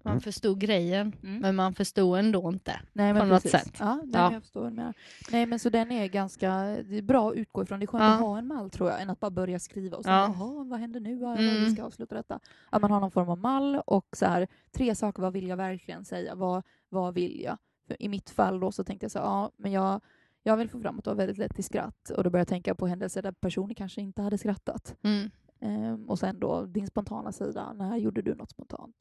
man 0.05 0.21
förstod 0.21 0.59
grejen, 0.59 1.13
Mm. 1.23 1.39
men 1.41 1.55
man 1.55 1.73
förstod 1.73 2.17
ändå 2.19 2.49
inte. 2.49 2.79
Nej, 2.93 3.13
men 3.13 3.21
på 3.21 3.25
något 3.27 3.43
precis. 3.43 3.61
sätt. 3.61 3.75
Ja, 3.79 3.95
nej, 3.95 4.09
Ja. 4.13 4.33
jag 4.33 4.41
förstår 4.41 4.69
menar. 4.69 4.93
Nej, 5.31 5.45
men 5.45 5.59
så 5.59 5.69
den 5.69 5.91
är 5.91 6.07
ganska 6.07 6.49
det 6.89 6.97
är 6.97 7.01
bra 7.01 7.29
att 7.29 7.35
utgå 7.35 7.63
ifrån. 7.63 7.79
Det 7.79 7.85
är 7.85 7.87
skönt 7.87 8.01
Ja. 8.03 8.13
att 8.13 8.19
ha 8.19 8.37
en 8.37 8.47
mall 8.47 8.69
tror 8.69 8.89
jag, 8.89 9.01
än 9.01 9.09
att 9.09 9.19
bara 9.19 9.31
börja 9.31 9.59
skriva 9.59 9.97
och 9.97 10.03
sen, 10.03 10.13
Ja. 10.13 10.33
jaha, 10.37 10.63
vad 10.63 10.79
händer 10.79 10.99
nu? 10.99 11.15
Ja, 11.19 11.37
Mm. 11.37 11.63
Vi 11.63 11.71
ska 11.71 11.83
avsluta 11.83 12.15
detta. 12.15 12.39
Att 12.69 12.81
man 12.81 12.91
har 12.91 12.99
någon 12.99 13.11
form 13.11 13.29
av 13.29 13.37
mall 13.37 13.81
och 13.85 14.07
så 14.17 14.25
här, 14.25 14.47
tre 14.71 14.95
saker, 14.95 15.21
vad 15.21 15.33
vill 15.33 15.47
jag 15.47 15.57
verkligen 15.57 16.05
säga? 16.05 16.35
Vad, 16.35 16.63
vad 16.89 17.13
vill 17.13 17.41
jag? 17.41 17.57
För 17.87 18.01
I 18.01 18.09
mitt 18.09 18.29
fall 18.29 18.59
då 18.59 18.71
så 18.71 18.83
tänkte 18.83 19.03
jag 19.03 19.11
så 19.11 19.19
här, 19.19 19.25
ja, 19.25 19.51
men 19.57 19.71
jag, 19.71 20.01
jag 20.43 20.57
vill 20.57 20.69
få 20.69 20.79
fram 20.79 20.97
att 20.97 21.03
du 21.03 21.09
har 21.09 21.17
väldigt 21.17 21.37
lätt 21.37 21.55
till 21.55 21.63
skratt 21.63 22.09
och 22.09 22.23
då 22.23 22.29
började 22.29 22.39
jag 22.41 22.47
tänka 22.47 22.75
på 22.75 22.87
händelser 22.87 23.21
där 23.21 23.31
personer 23.31 23.73
kanske 23.73 24.01
inte 24.01 24.21
hade 24.21 24.37
skrattat. 24.37 24.95
Mm. 25.01 25.29
Ehm, 25.59 26.09
och 26.09 26.19
sen 26.19 26.39
då 26.39 26.65
din 26.65 26.87
spontana 26.87 27.31
sida, 27.31 27.73
när 27.73 27.97
gjorde 27.97 28.21
du 28.21 28.35
något 28.35 28.49
spontant? 28.51 28.95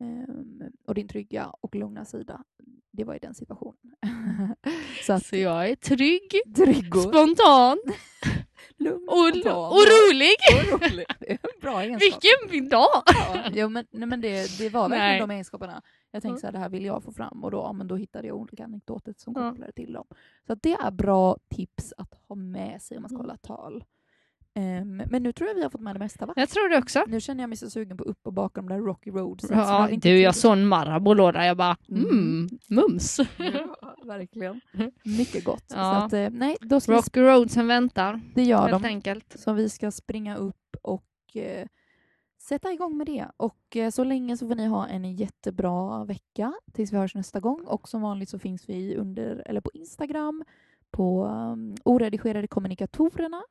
Ehm, 0.00 0.62
och 0.86 0.94
din 0.94 1.08
trygga 1.08 1.46
och 1.60 1.74
lugna 1.74 2.04
sida, 2.04 2.44
det 2.92 3.04
var 3.04 3.14
i 3.14 3.18
den 3.18 3.34
situationen. 3.34 3.94
så 5.06 5.12
att 5.12 5.26
Så 5.26 5.36
jag 5.36 5.68
är 5.70 5.74
trygg, 5.76 6.30
trygg 6.56 6.96
och 6.96 7.02
spontan 7.02 7.78
lugn 8.78 9.08
och, 9.08 9.28
spontan 9.28 9.56
och 9.56 9.78
rolig. 9.78 10.36
och 10.72 10.80
rolig. 10.90 11.06
Bra 11.60 11.82
egenskap. 11.82 12.22
Vilken 12.50 12.68
dag! 12.68 13.02
Ja, 13.06 13.50
jo, 13.52 13.68
men, 13.68 13.86
nej, 13.90 14.08
men 14.08 14.20
det, 14.20 14.58
det 14.58 14.68
var 14.68 14.88
verkligen 14.88 15.10
Nej. 15.10 15.20
de 15.20 15.30
egenskaperna. 15.30 15.82
Jag 16.10 16.22
tänkte 16.22 16.28
Mm. 16.28 16.40
så 16.40 16.46
här, 16.46 16.52
det 16.52 16.58
här 16.58 16.68
vill 16.68 16.84
jag 16.84 17.04
få 17.04 17.12
fram 17.12 17.44
och 17.44 17.50
då, 17.50 17.58
ja, 17.58 17.72
men 17.72 17.86
då 17.88 17.96
hittade 17.96 18.28
jag 18.28 18.36
olika 18.36 18.64
anekdoter 18.64 19.14
som 19.16 19.34
kopplade 19.34 19.72
till 19.72 19.92
dem. 19.92 20.06
Så 20.46 20.54
det 20.54 20.72
är 20.72 20.90
bra 20.90 21.36
tips 21.50 21.92
att 21.96 22.14
ha 22.28 22.36
med 22.36 22.82
sig 22.82 22.96
om 22.96 23.02
man 23.02 23.08
ska 23.08 23.14
Mm. 23.16 23.26
hålla 23.26 23.36
tal. 23.36 23.84
Ehm, 24.58 25.02
men 25.10 25.22
nu 25.22 25.32
tror 25.32 25.48
jag 25.48 25.54
vi 25.54 25.62
har 25.62 25.70
fått 25.70 25.80
med 25.80 25.94
det 25.94 25.98
mesta 25.98 26.26
va? 26.26 26.32
Jag 26.36 26.48
tror 26.48 26.68
det 26.68 26.78
också. 26.78 27.04
Nu 27.08 27.20
känner 27.20 27.42
jag 27.42 27.48
mig 27.48 27.56
så 27.56 27.70
sugen 27.70 27.96
på 27.96 28.04
upp 28.04 28.26
och 28.26 28.32
bakom 28.32 28.68
där 28.68 28.78
Rocky 28.78 29.10
Road. 29.10 29.40
Så 29.40 29.52
Ja, 29.52 29.88
du, 30.02 30.20
jag 30.20 30.34
såg 30.34 30.52
en 30.52 30.66
Marabou-låda, 30.68 31.46
jag 31.46 31.56
bara 31.56 31.76
mm, 31.88 32.08
Mm. 32.10 32.48
mums. 32.68 33.18
Ja, 33.38 33.94
verkligen. 34.04 34.60
Mycket 35.04 35.44
gott. 35.44 35.64
Ja. 35.68 36.04
Att, 36.04 36.12
eh, 36.12 36.28
nej, 36.30 36.56
då 36.60 36.80
ska 36.80 36.92
Rocky 36.92 37.20
Roadsen 37.20 37.66
väntar, 37.66 38.20
det 38.34 38.42
gör 38.42 38.68
helt 38.68 38.82
de. 38.82 38.88
enkelt. 38.88 39.34
Så 39.38 39.52
vi 39.52 39.68
ska 39.68 39.90
springa 39.90 40.36
upp 40.36 40.76
och 40.82 41.36
eh, 41.36 41.66
sätta 42.40 42.72
igång 42.72 42.96
med 42.96 43.06
det. 43.06 43.26
Och 43.36 43.76
eh, 43.76 43.90
så 43.90 44.04
länge 44.04 44.36
så 44.36 44.48
får 44.48 44.54
ni 44.54 44.66
ha 44.66 44.86
en 44.86 45.16
jättebra 45.16 46.04
vecka 46.04 46.52
tills 46.72 46.92
vi 46.92 46.96
hörs 46.96 47.14
nästa 47.14 47.40
gång. 47.40 47.64
Och 47.66 47.88
som 47.88 48.02
vanligt 48.02 48.28
så 48.28 48.38
finns 48.38 48.68
vi 48.68 48.96
under, 48.96 49.42
eller 49.46 49.60
på 49.60 49.70
Instagram, 49.74 50.44
på 50.90 51.24
um, 51.24 51.74
oredigerade 51.84 52.48
kommunikatorerna 52.48 53.42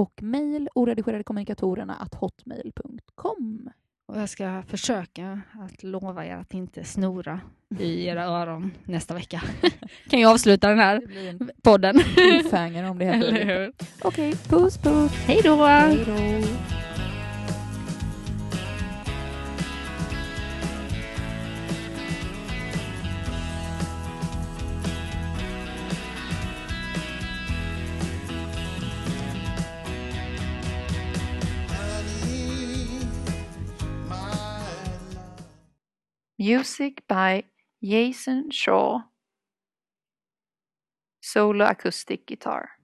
och 0.00 0.22
mejl 0.22 0.68
oredigeradkommunikatorerna 0.74 1.94
att 1.94 2.14
hotmail.com. 2.14 3.70
Och 4.08 4.20
jag 4.20 4.28
ska 4.28 4.62
försöka 4.68 5.40
att 5.52 5.82
lova 5.82 6.26
er 6.26 6.36
att 6.36 6.54
inte 6.54 6.84
snora 6.84 7.40
i 7.78 8.06
era 8.06 8.24
öron 8.24 8.72
nästa 8.84 9.14
vecka. 9.14 9.42
kan 10.10 10.20
jag 10.20 10.32
avsluta 10.32 10.68
den 10.68 10.78
här 10.78 11.02
podden. 11.62 11.98
cliffhanger 11.98 12.90
om 12.90 12.98
det 12.98 13.04
händer. 13.04 13.72
Okej, 14.02 14.34
puss 14.48 14.78
puss! 14.78 15.12
Hej 15.12 15.40
då! 15.44 15.56
Music 36.40 37.02
by 37.06 37.44
Jason 37.84 38.50
Shaw. 38.50 39.02
Solo 41.20 41.66
acoustic 41.66 42.24
guitar. 42.24 42.79